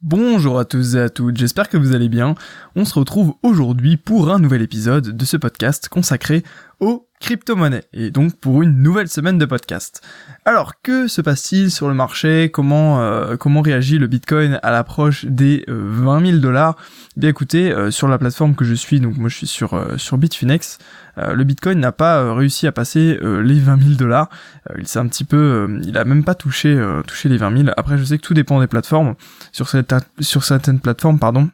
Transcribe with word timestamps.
Bonjour 0.00 0.60
à 0.60 0.64
tous 0.64 0.94
et 0.94 1.00
à 1.00 1.08
toutes, 1.08 1.38
j'espère 1.38 1.68
que 1.68 1.76
vous 1.76 1.92
allez 1.92 2.08
bien. 2.08 2.36
On 2.76 2.84
se 2.84 2.96
retrouve 2.96 3.34
aujourd'hui 3.42 3.96
pour 3.96 4.30
un 4.30 4.38
nouvel 4.38 4.62
épisode 4.62 5.16
de 5.16 5.24
ce 5.24 5.36
podcast 5.36 5.88
consacré 5.88 6.44
aux 6.78 7.07
crypto-monnaies 7.20 7.84
et 7.92 8.10
donc 8.10 8.36
pour 8.36 8.62
une 8.62 8.82
nouvelle 8.82 9.08
semaine 9.08 9.38
de 9.38 9.44
podcast. 9.44 10.02
Alors 10.44 10.80
que 10.82 11.08
se 11.08 11.20
passe-t-il 11.20 11.70
sur 11.70 11.88
le 11.88 11.94
marché? 11.94 12.50
Comment 12.50 13.00
euh, 13.00 13.36
comment 13.36 13.60
réagit 13.60 13.98
le 13.98 14.06
Bitcoin 14.06 14.58
à 14.62 14.70
l'approche 14.70 15.24
des 15.26 15.64
20 15.68 16.26
000 16.26 16.38
dollars? 16.38 16.76
Bien 17.16 17.30
écoutez, 17.30 17.72
euh, 17.72 17.90
sur 17.90 18.08
la 18.08 18.18
plateforme 18.18 18.54
que 18.54 18.64
je 18.64 18.74
suis, 18.74 19.00
donc 19.00 19.16
moi 19.16 19.28
je 19.28 19.36
suis 19.36 19.46
sur 19.46 19.74
euh, 19.74 19.96
sur 19.96 20.18
Bitfinex, 20.18 20.78
le 21.16 21.42
Bitcoin 21.42 21.80
n'a 21.80 21.90
pas 21.90 22.32
réussi 22.32 22.68
à 22.68 22.72
passer 22.72 23.18
les 23.20 23.58
20 23.58 23.82
000 23.82 23.94
dollars. 23.96 24.28
il 24.78 24.86
s'est 24.86 25.00
un 25.00 25.08
petit 25.08 25.24
peu, 25.24 25.68
il 25.82 25.98
a 25.98 26.04
même 26.04 26.22
pas 26.22 26.36
touché 26.36 26.80
touché 27.08 27.28
les 27.28 27.38
20 27.38 27.56
000. 27.64 27.70
Après 27.76 27.98
je 27.98 28.04
sais 28.04 28.18
que 28.18 28.22
tout 28.22 28.34
dépend 28.34 28.60
des 28.60 28.68
plateformes. 28.68 29.16
Sur 29.50 29.68
cette 29.68 29.92
sur 30.20 30.44
certaines 30.44 30.78
plateformes, 30.78 31.18
pardon, 31.18 31.50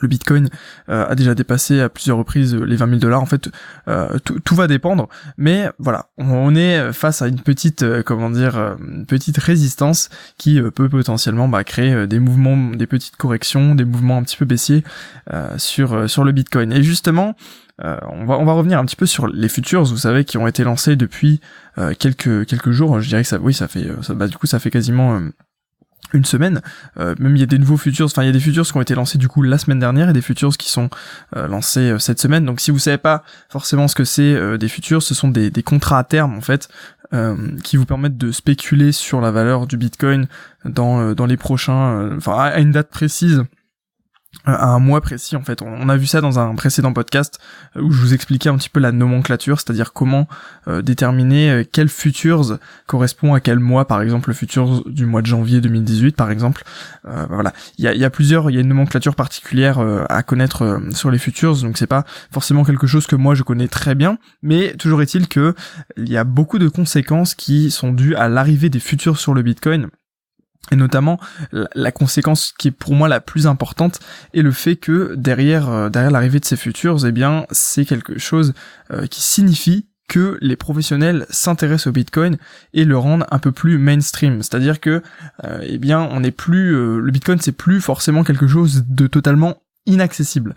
le 0.00 0.08
Bitcoin 0.08 0.48
euh, 0.88 1.06
a 1.06 1.14
déjà 1.14 1.34
dépassé 1.34 1.80
à 1.80 1.88
plusieurs 1.88 2.16
reprises 2.16 2.54
les 2.54 2.76
20 2.76 2.88
000 2.88 2.98
dollars. 2.98 3.22
En 3.22 3.26
fait, 3.26 3.50
euh, 3.88 4.18
tout, 4.18 4.54
va 4.54 4.66
dépendre. 4.66 5.08
Mais 5.36 5.68
voilà, 5.78 6.06
on, 6.18 6.54
est 6.54 6.92
face 6.92 7.22
à 7.22 7.28
une 7.28 7.40
petite, 7.40 7.82
euh, 7.82 8.02
comment 8.02 8.30
dire, 8.30 8.76
une 8.80 9.06
petite 9.06 9.38
résistance 9.38 10.08
qui 10.38 10.60
peut 10.74 10.88
potentiellement 10.88 11.48
bah, 11.48 11.64
créer 11.64 12.06
des 12.06 12.18
mouvements, 12.18 12.56
des 12.74 12.86
petites 12.86 13.16
corrections, 13.16 13.74
des 13.74 13.84
mouvements 13.84 14.18
un 14.18 14.22
petit 14.22 14.36
peu 14.36 14.44
baissiers 14.44 14.84
sur 15.56 16.08
sur 16.08 16.24
le 16.24 16.32
Bitcoin. 16.32 16.72
Et 16.72 16.82
justement, 16.82 17.36
on 17.82 18.24
va 18.24 18.38
on 18.38 18.44
va 18.44 18.52
revenir 18.52 18.78
un 18.78 18.84
petit 18.84 18.96
peu 18.96 19.06
sur 19.06 19.26
les 19.26 19.48
futures, 19.48 19.84
vous 19.84 19.96
savez, 19.96 20.24
qui 20.24 20.38
ont 20.38 20.46
été 20.46 20.64
lancés 20.64 20.96
depuis 20.96 21.40
quelques 21.98 22.46
quelques 22.46 22.70
jours. 22.70 23.00
Je 23.00 23.08
dirais 23.08 23.22
que 23.22 23.28
ça, 23.28 23.38
oui, 23.38 23.54
ça 23.54 23.68
fait, 23.68 23.86
bah, 24.10 24.28
du 24.28 24.36
coup, 24.36 24.46
ça 24.46 24.58
fait 24.58 24.70
quasiment 24.70 25.20
une 26.12 26.24
semaine. 26.24 26.60
Euh, 26.98 27.14
même 27.18 27.36
il 27.36 27.40
y 27.40 27.42
a 27.42 27.46
des 27.46 27.58
nouveaux 27.58 27.76
futures, 27.76 28.06
enfin 28.06 28.22
il 28.22 28.26
y 28.26 28.28
a 28.28 28.32
des 28.32 28.40
futures 28.40 28.64
qui 28.64 28.76
ont 28.76 28.80
été 28.80 28.94
lancés 28.94 29.18
du 29.18 29.28
coup 29.28 29.42
la 29.42 29.58
semaine 29.58 29.78
dernière 29.78 30.08
et 30.08 30.12
des 30.12 30.22
futures 30.22 30.56
qui 30.56 30.70
sont 30.70 30.90
euh, 31.36 31.48
lancés 31.48 31.90
euh, 31.90 31.98
cette 31.98 32.20
semaine. 32.20 32.44
Donc 32.44 32.60
si 32.60 32.70
vous 32.70 32.78
savez 32.78 32.98
pas 32.98 33.24
forcément 33.48 33.88
ce 33.88 33.94
que 33.94 34.04
c'est 34.04 34.58
des 34.58 34.68
futures, 34.68 35.02
ce 35.02 35.14
sont 35.14 35.28
des, 35.28 35.50
des, 35.50 35.62
contrats 35.62 35.98
à 35.98 36.04
terme 36.04 36.36
en 36.36 36.40
fait 36.40 36.68
qui 37.62 37.76
vous 37.76 37.84
permettent 37.84 38.18
de 38.18 38.32
spéculer 38.32 38.90
sur 38.90 39.20
la 39.20 39.30
valeur 39.30 39.68
du 39.68 39.76
Bitcoin 39.76 40.26
dans 40.64 41.12
dans 41.12 41.26
les 41.26 41.36
prochains, 41.36 42.10
enfin 42.16 42.36
à 42.36 42.58
une 42.58 42.72
date 42.72 42.90
précise 42.90 43.44
à 44.44 44.66
un 44.66 44.78
mois 44.78 45.00
précis 45.00 45.36
en 45.36 45.42
fait. 45.42 45.62
On 45.62 45.88
a 45.88 45.96
vu 45.96 46.06
ça 46.06 46.20
dans 46.20 46.38
un 46.38 46.54
précédent 46.54 46.92
podcast 46.92 47.38
euh, 47.76 47.82
où 47.82 47.90
je 47.90 48.00
vous 48.00 48.14
expliquais 48.14 48.48
un 48.48 48.56
petit 48.56 48.68
peu 48.68 48.80
la 48.80 48.92
nomenclature, 48.92 49.60
c'est-à-dire 49.60 49.92
comment 49.92 50.28
euh, 50.68 50.82
déterminer 50.82 51.50
euh, 51.50 51.64
quel 51.70 51.88
futures 51.88 52.58
correspond 52.86 53.34
à 53.34 53.40
quel 53.40 53.58
mois, 53.58 53.86
par 53.86 54.02
exemple 54.02 54.28
le 54.30 54.34
futures 54.34 54.84
du 54.86 55.06
mois 55.06 55.22
de 55.22 55.26
janvier 55.26 55.60
2018 55.60 56.16
par 56.16 56.30
exemple. 56.30 56.64
voilà, 57.04 57.52
il 57.78 57.84
y 57.84 57.88
a, 57.88 57.94
y 57.94 58.04
a, 58.04 58.10
plusieurs, 58.10 58.50
il 58.50 58.54
y 58.54 58.58
a 58.58 58.60
une 58.60 58.68
nomenclature 58.68 59.14
particulière 59.14 59.78
à 60.08 60.22
connaître 60.22 60.80
sur 60.90 61.10
les 61.10 61.18
futures, 61.18 61.56
donc 61.56 61.78
c'est 61.78 61.86
pas 61.86 62.04
forcément 62.30 62.64
quelque 62.64 62.86
chose 62.86 63.06
que 63.06 63.16
moi 63.16 63.34
je 63.34 63.42
connais 63.42 63.68
très 63.68 63.94
bien, 63.94 64.18
mais 64.42 64.74
toujours 64.74 65.02
est-il 65.02 65.28
que 65.28 65.54
il 65.96 66.08
y 66.08 66.16
a 66.16 66.24
beaucoup 66.24 66.58
de 66.58 66.68
conséquences 66.68 67.34
qui 67.34 67.70
sont 67.70 67.92
dues 67.92 68.14
à 68.14 68.28
l'arrivée 68.28 68.70
des 68.70 68.80
futures 68.80 69.18
sur 69.18 69.34
le 69.34 69.42
Bitcoin 69.42 69.88
et 70.70 70.76
notamment 70.76 71.18
la 71.52 71.92
conséquence 71.92 72.54
qui 72.58 72.68
est 72.68 72.72
pour 72.72 72.94
moi 72.94 73.08
la 73.08 73.20
plus 73.20 73.46
importante 73.46 74.00
est 74.32 74.42
le 74.42 74.52
fait 74.52 74.76
que 74.76 75.14
derrière 75.16 75.68
euh, 75.68 75.88
derrière 75.88 76.10
l'arrivée 76.10 76.40
de 76.40 76.44
ces 76.44 76.56
futures, 76.56 77.04
eh 77.06 77.12
bien 77.12 77.46
c'est 77.50 77.84
quelque 77.84 78.18
chose 78.18 78.54
euh, 78.90 79.06
qui 79.06 79.22
signifie 79.22 79.86
que 80.08 80.38
les 80.42 80.56
professionnels 80.56 81.26
s'intéressent 81.30 81.88
au 81.88 81.92
Bitcoin 81.92 82.36
et 82.74 82.84
le 82.84 82.98
rendent 82.98 83.24
un 83.30 83.38
peu 83.38 83.52
plus 83.52 83.78
mainstream. 83.78 84.42
C'est-à-dire 84.42 84.78
que, 84.78 85.02
euh, 85.44 85.60
eh 85.62 85.78
bien, 85.78 86.02
on 86.12 86.20
n'est 86.20 86.30
plus, 86.30 86.72
le 86.72 87.10
Bitcoin 87.10 87.38
c'est 87.40 87.52
plus 87.52 87.80
forcément 87.80 88.22
quelque 88.22 88.46
chose 88.46 88.84
de 88.86 89.06
totalement 89.06 89.56
inaccessible. 89.86 90.54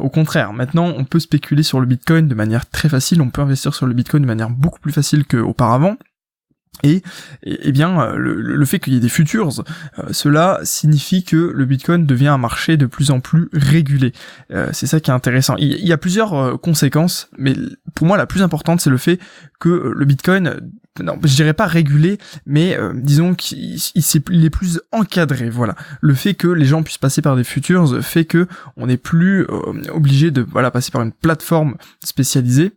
au 0.00 0.10
contraire, 0.10 0.52
maintenant 0.52 0.92
on 0.96 1.04
peut 1.04 1.18
spéculer 1.18 1.62
sur 1.62 1.80
le 1.80 1.86
Bitcoin 1.86 2.28
de 2.28 2.34
manière 2.34 2.68
très 2.68 2.90
facile, 2.90 3.22
on 3.22 3.30
peut 3.30 3.40
investir 3.40 3.74
sur 3.74 3.86
le 3.86 3.94
Bitcoin 3.94 4.22
de 4.22 4.26
manière 4.26 4.50
beaucoup 4.50 4.80
plus 4.80 4.92
facile 4.92 5.24
qu'auparavant. 5.26 5.96
Et, 6.82 7.02
eh 7.42 7.72
bien, 7.72 8.00
euh, 8.00 8.16
le, 8.16 8.64
fait 8.64 8.78
qu'il 8.78 8.92
y 8.92 8.96
ait 8.96 9.00
des 9.00 9.08
futures, 9.08 9.48
euh, 9.98 10.02
cela 10.10 10.60
signifie 10.62 11.24
que 11.24 11.36
le 11.36 11.64
Bitcoin 11.64 12.04
devient 12.04 12.28
un 12.28 12.38
marché 12.38 12.76
de 12.76 12.86
plus 12.86 13.10
en 13.10 13.20
plus 13.20 13.48
régulé. 13.52 14.12
Euh, 14.52 14.68
c'est 14.72 14.86
ça 14.86 15.00
qui 15.00 15.10
est 15.10 15.14
intéressant. 15.14 15.56
Il, 15.56 15.86
y 15.86 15.92
a 15.92 15.98
plusieurs 15.98 16.60
conséquences, 16.60 17.28
mais 17.38 17.54
pour 17.94 18.06
moi 18.06 18.16
la 18.16 18.26
plus 18.26 18.42
importante, 18.42 18.80
c'est 18.80 18.90
le 18.90 18.98
fait 18.98 19.18
que 19.58 19.92
le 19.94 20.04
Bitcoin, 20.04 20.60
non, 21.02 21.18
je 21.22 21.34
dirais 21.34 21.54
pas 21.54 21.66
régulé, 21.66 22.18
mais 22.44 22.76
disons 22.94 23.34
qu'il 23.34 23.76
est 23.76 24.50
plus 24.50 24.80
encadré. 24.92 25.48
Voilà, 25.48 25.76
le 26.00 26.14
fait 26.14 26.34
que 26.34 26.48
les 26.48 26.66
gens 26.66 26.82
puissent 26.82 26.98
passer 26.98 27.22
par 27.22 27.36
des 27.36 27.44
futures 27.44 28.02
fait 28.04 28.24
que 28.24 28.46
on 28.76 28.86
n'est 28.86 28.96
plus 28.96 29.46
obligé 29.92 30.30
de 30.30 30.42
voilà 30.42 30.70
passer 30.70 30.90
par 30.90 31.02
une 31.02 31.12
plateforme 31.12 31.76
spécialisée 32.04 32.72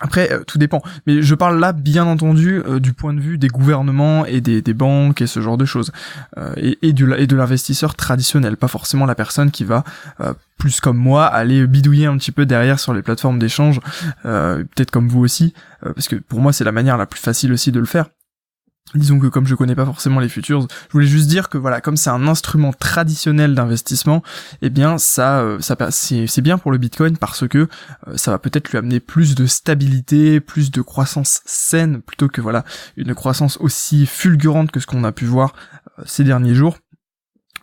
après, 0.00 0.32
euh, 0.32 0.44
tout 0.46 0.58
dépend. 0.58 0.80
Mais 1.06 1.22
je 1.22 1.34
parle 1.34 1.58
là, 1.58 1.72
bien 1.72 2.06
entendu, 2.06 2.62
euh, 2.66 2.78
du 2.78 2.92
point 2.92 3.12
de 3.12 3.20
vue 3.20 3.36
des 3.36 3.48
gouvernements 3.48 4.24
et 4.26 4.40
des, 4.40 4.62
banques 4.74 5.20
et 5.20 5.26
ce 5.26 5.40
genre 5.40 5.56
de 5.56 5.64
choses. 5.64 5.92
Euh, 6.36 6.52
et, 6.56 6.78
et 6.82 6.92
de 6.92 7.36
l'investisseur 7.36 7.94
traditionnel, 7.94 8.56
pas 8.56 8.68
forcément 8.68 9.06
la 9.06 9.14
personne 9.14 9.50
qui 9.50 9.64
va, 9.64 9.84
plus 10.56 10.80
comme 10.80 10.96
moi, 10.96 11.26
aller 11.26 11.66
bidouiller 11.66 12.06
un 12.06 12.16
petit 12.16 12.32
peu 12.32 12.46
derrière 12.46 12.78
sur 12.78 12.94
les 12.94 13.02
plateformes 13.02 13.38
d'échange, 13.38 13.80
peut-être 14.22 14.90
comme 14.90 15.08
vous 15.08 15.20
aussi, 15.20 15.54
parce 15.82 16.08
que 16.08 16.16
pour 16.16 16.40
moi 16.40 16.52
c'est 16.52 16.64
la 16.64 16.72
manière 16.72 16.96
la 16.96 17.06
plus 17.06 17.20
facile 17.20 17.52
aussi 17.52 17.72
de 17.72 17.80
le 17.80 17.86
faire. 17.86 18.06
Disons 18.94 19.18
que 19.18 19.26
comme 19.26 19.46
je 19.46 19.54
connais 19.54 19.74
pas 19.74 19.84
forcément 19.84 20.20
les 20.20 20.28
futures, 20.28 20.62
je 20.62 20.92
voulais 20.92 21.06
juste 21.06 21.28
dire 21.28 21.48
que 21.48 21.58
voilà, 21.58 21.80
comme 21.80 21.96
c'est 21.96 22.10
un 22.10 22.26
instrument 22.26 22.72
traditionnel 22.72 23.54
d'investissement, 23.54 24.22
eh 24.62 24.70
bien 24.70 24.96
ça, 24.96 25.40
euh, 25.40 25.60
ça 25.60 25.76
c'est 25.90 26.40
bien 26.40 26.56
pour 26.58 26.70
le 26.70 26.78
Bitcoin 26.78 27.18
parce 27.18 27.46
que 27.46 27.58
euh, 27.58 28.16
ça 28.16 28.30
va 28.30 28.38
peut-être 28.38 28.70
lui 28.70 28.78
amener 28.78 29.00
plus 29.00 29.34
de 29.34 29.46
stabilité, 29.46 30.40
plus 30.40 30.70
de 30.70 30.80
croissance 30.80 31.42
saine 31.44 32.00
plutôt 32.00 32.28
que 32.28 32.40
voilà 32.40 32.64
une 32.96 33.14
croissance 33.14 33.58
aussi 33.60 34.06
fulgurante 34.06 34.70
que 34.70 34.80
ce 34.80 34.86
qu'on 34.86 35.04
a 35.04 35.12
pu 35.12 35.26
voir 35.26 35.54
euh, 35.98 36.02
ces 36.06 36.24
derniers 36.24 36.54
jours. 36.54 36.78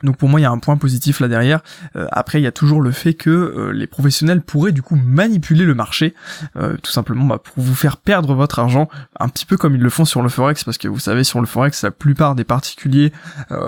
Donc 0.03 0.17
pour 0.17 0.29
moi, 0.29 0.39
il 0.39 0.44
y 0.44 0.45
a 0.45 0.51
un 0.51 0.59
point 0.59 0.78
positif 0.78 1.19
là 1.19 1.28
derrière. 1.28 1.61
Euh, 1.95 2.07
après, 2.11 2.39
il 2.39 2.44
y 2.44 2.47
a 2.47 2.51
toujours 2.51 2.81
le 2.81 2.91
fait 2.91 3.13
que 3.13 3.29
euh, 3.29 3.72
les 3.72 3.88
professionnels 3.88 4.41
pourraient 4.41 4.72
du 4.72 4.81
coup 4.81 4.95
manipuler 4.95 5.66
le 5.66 5.75
marché, 5.75 6.13
euh, 6.57 6.78
tout 6.81 6.91
simplement 6.91 7.25
bah, 7.25 7.39
pour 7.44 7.63
vous 7.63 7.75
faire 7.75 7.97
perdre 7.97 8.34
votre 8.34 8.59
argent, 8.59 8.89
un 9.19 9.29
petit 9.29 9.45
peu 9.45 9.57
comme 9.57 9.75
ils 9.75 9.81
le 9.81 9.89
font 9.89 10.05
sur 10.05 10.22
le 10.22 10.29
forex, 10.29 10.63
parce 10.63 10.78
que 10.78 10.88
vous 10.88 11.00
savez 11.00 11.23
sur 11.23 11.39
le 11.39 11.47
forex, 11.47 11.84
la 11.84 11.91
plupart 11.91 12.35
des 12.35 12.44
particuliers 12.44 13.11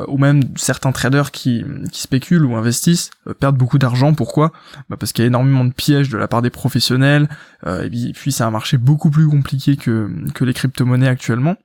ou 0.08 0.18
même 0.18 0.42
certains 0.56 0.92
traders 0.92 1.32
qui, 1.32 1.64
qui 1.92 2.02
spéculent 2.02 2.46
ou 2.46 2.56
investissent 2.56 3.10
perdent 3.40 3.58
beaucoup 3.58 3.78
d'argent. 3.78 4.14
Pourquoi? 4.14 4.52
Bah, 4.90 4.98
Parce 5.00 5.12
qu'il 5.12 5.24
y 5.24 5.26
a 5.26 5.28
énormément 5.28 5.66
de 5.66 5.74
pièges 5.74 6.10
de 6.10 6.18
la 6.18 6.28
part 6.28 6.42
des 6.42 6.50
professionnels, 6.50 7.28
et 7.66 7.90
puis 8.14 8.32
c'est 8.32 8.44
un 8.44 8.52
marché 8.52 8.78
beaucoup 8.78 9.10
plus 9.10 9.28
compliqué 9.28 9.78
que, 9.78 10.10
que 10.34 10.44
les 10.44 10.54
crypto-monnaies 10.54 11.08
actuellement. 11.08 11.56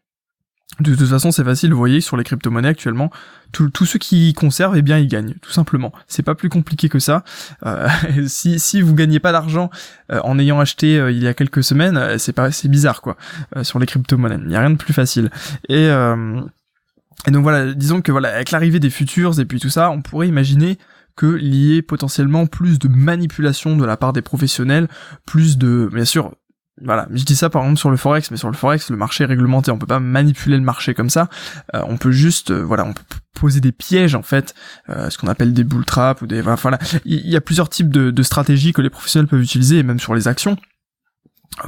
De 0.81 0.95
toute 0.95 1.09
façon, 1.09 1.31
c'est 1.31 1.45
facile, 1.45 1.73
vous 1.73 1.79
voyez, 1.79 2.01
sur 2.01 2.17
les 2.17 2.25
crypto-monnaies 2.25 2.69
actuellement, 2.69 3.11
tous 3.53 3.85
ceux 3.85 3.99
qui 3.99 4.33
conservent, 4.33 4.77
eh 4.77 4.83
bien, 4.83 4.99
ils 4.99 5.07
gagnent, 5.07 5.35
tout 5.43 5.51
simplement. 5.51 5.93
C'est 6.09 6.23
pas 6.23 6.35
plus 6.35 6.49
compliqué 6.49 6.89
que 6.89 6.99
ça. 6.99 7.25
Euh, 7.67 7.89
si, 8.27 8.59
si 8.59 8.81
vous 8.81 8.95
gagnez 8.95 9.21
pas 9.21 9.33
d'argent 9.33 9.71
euh, 10.11 10.21
en 10.25 10.39
ayant 10.39 10.61
acheté 10.61 10.99
euh, 10.99 11.13
il 11.13 11.23
y 11.23 11.29
a 11.29 11.35
quelques 11.35 11.63
semaines, 11.63 12.19
c'est 12.19 12.33
pas, 12.33 12.51
c'est 12.51 12.69
bizarre, 12.69 13.03
quoi, 13.03 13.17
sur 13.63 13.79
les 13.79 13.87
crypto-monnaies. 13.87 14.41
Il 14.47 14.51
y 14.51 14.57
a 14.57 14.61
rien 14.61 14.71
de 14.71 14.77
plus 14.77 14.95
facile. 14.95 15.31
Et, 15.69 15.89
et 15.89 17.31
donc 17.31 17.43
voilà, 17.43 17.75
disons 17.75 18.01
que 18.01 18.11
voilà, 18.11 18.35
avec 18.35 18.51
l'arrivée 18.51 18.81
des 18.81 18.91
futures 18.91 19.39
et 19.39 19.45
puis 19.45 19.61
tout 19.61 19.71
ça, 19.71 19.91
on 19.91 20.01
pourrait 20.01 20.29
imaginer 20.29 20.79
que 21.17 21.39
y 21.39 21.83
potentiellement 21.83 22.47
plus 22.47 22.79
de 22.79 22.89
manipulation 22.89 23.77
de 23.77 23.85
la 23.85 23.97
part 23.97 24.13
des 24.13 24.23
professionnels, 24.23 24.89
plus 25.27 25.59
de, 25.59 25.89
bien 25.93 26.07
sûr, 26.07 26.35
voilà, 26.81 27.07
je 27.13 27.23
dis 27.25 27.37
ça 27.37 27.51
par 27.51 27.63
exemple 27.63 27.79
sur 27.79 27.91
le 27.91 27.97
forex, 27.97 28.31
mais 28.31 28.37
sur 28.37 28.49
le 28.49 28.57
forex, 28.57 28.89
le 28.91 28.97
marché 28.97 29.25
est 29.25 29.27
réglementé, 29.27 29.71
on 29.71 29.79
peut 29.79 29.87
pas 29.87 30.01
manipuler 30.01 30.57
le 30.57 30.63
marché 30.63 30.95
comme 30.95 31.11
ça. 31.11 31.29
Euh, 31.75 31.83
on 31.87 31.99
peut 31.99 32.13
juste, 32.13 32.51
euh, 32.51 32.63
voilà, 32.63 32.85
on 32.87 32.95
peut 32.95 33.03
poser 33.35 33.61
des 33.61 33.73
pièges 33.73 34.15
en 34.15 34.23
fait, 34.23 34.55
euh, 34.89 35.11
ce 35.11 35.19
qu'on 35.19 35.29
appelle 35.29 35.53
des 35.53 35.65
bull 35.65 35.85
traps 35.85 36.23
ou 36.23 36.27
des, 36.27 36.41
voilà, 36.41 36.79
il 37.05 37.29
y, 37.29 37.37
a 37.37 37.41
plusieurs 37.41 37.69
types 37.69 37.91
de, 37.91 38.23
stratégies 38.23 38.73
que 38.73 38.81
les 38.81 38.91
professionnels 38.91 39.29
peuvent 39.29 39.43
utiliser, 39.43 39.79
et 39.79 39.83
même 39.83 40.01
sur 40.01 40.15
les 40.15 40.29
actions 40.29 40.57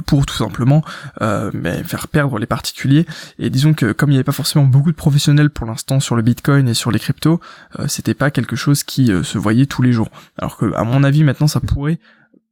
pour 0.07 0.25
tout 0.25 0.33
simplement 0.33 0.83
faire 1.19 2.07
perdre 2.07 2.39
les 2.39 2.47
particuliers. 2.47 3.05
Et 3.37 3.51
disons 3.51 3.75
que 3.75 3.91
comme 3.91 4.09
il 4.09 4.13
n'y 4.13 4.17
avait 4.17 4.23
pas 4.23 4.31
forcément 4.31 4.65
beaucoup 4.65 4.91
de 4.91 4.95
professionnels 4.95 5.51
pour 5.51 5.67
l'instant 5.67 5.99
sur 5.99 6.15
le 6.15 6.23
bitcoin 6.23 6.67
et 6.67 6.73
sur 6.73 6.89
les 6.89 6.97
cryptos 6.97 7.39
c'était 7.85 8.15
pas 8.15 8.31
quelque 8.31 8.55
chose 8.55 8.83
qui 8.83 9.11
se 9.23 9.37
voyait 9.37 9.67
tous 9.67 9.83
les 9.83 9.91
jours. 9.91 10.09
Alors 10.39 10.57
que 10.57 10.73
à 10.73 10.83
mon 10.83 11.03
avis 11.03 11.23
maintenant 11.23 11.45
ça 11.45 11.59
pourrait 11.59 11.99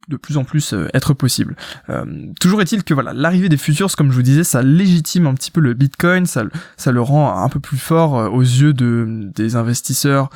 de 0.08 0.16
plus 0.16 0.36
en 0.36 0.44
plus 0.44 0.72
euh, 0.72 0.88
être 0.94 1.14
possible. 1.14 1.56
Euh, 1.90 2.04
toujours 2.40 2.60
est-il 2.62 2.84
que 2.84 2.94
voilà, 2.94 3.12
l'arrivée 3.12 3.48
des 3.48 3.56
futures, 3.56 3.94
comme 3.96 4.10
je 4.10 4.16
vous 4.16 4.22
disais, 4.22 4.44
ça 4.44 4.62
légitime 4.62 5.26
un 5.26 5.34
petit 5.34 5.50
peu 5.50 5.60
le 5.60 5.74
Bitcoin, 5.74 6.26
ça, 6.26 6.44
ça 6.76 6.92
le 6.92 7.00
rend 7.00 7.42
un 7.42 7.48
peu 7.48 7.60
plus 7.60 7.78
fort 7.78 8.18
euh, 8.18 8.28
aux 8.28 8.42
yeux 8.42 8.72
de 8.72 9.30
des 9.34 9.56
investisseurs 9.56 10.30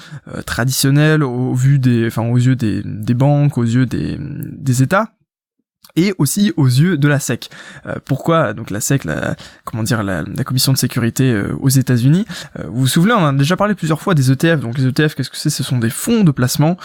traditionnels, 0.46 1.22
au 1.22 1.54
vu 1.54 1.78
des, 1.78 2.06
enfin 2.06 2.22
aux 2.28 2.36
yeux 2.36 2.56
des, 2.56 2.82
des 2.84 3.14
banques, 3.14 3.58
aux 3.58 3.64
yeux 3.64 3.86
des, 3.86 4.18
des 4.18 4.82
États. 4.82 5.12
Et 5.98 6.14
aussi 6.18 6.52
aux 6.56 6.66
yeux 6.66 6.96
de 6.96 7.08
la 7.08 7.18
SEC. 7.18 7.50
Euh, 7.86 7.96
pourquoi 8.04 8.54
donc 8.54 8.70
la 8.70 8.80
SEC, 8.80 9.04
la, 9.04 9.34
comment 9.64 9.82
dire, 9.82 10.02
la, 10.02 10.24
commission 10.44 10.72
de 10.72 10.78
sécurité 10.78 11.32
euh, 11.32 11.54
aux 11.60 11.68
États-Unis? 11.68 12.24
Euh, 12.58 12.64
Vous 12.68 12.82
vous 12.82 12.86
souvenez, 12.86 13.12
on 13.14 13.26
a 13.26 13.32
déjà 13.32 13.56
parlé 13.56 13.74
plusieurs 13.74 14.00
fois 14.00 14.14
des 14.14 14.30
ETF. 14.30 14.60
Donc 14.60 14.78
les 14.78 14.86
ETF, 14.86 15.16
qu'est-ce 15.16 15.28
que 15.28 15.36
c'est? 15.36 15.50
Ce 15.50 15.64
sont 15.64 15.78
des 15.78 15.90
fonds 15.90 16.22
de 16.22 16.30
placement 16.30 16.76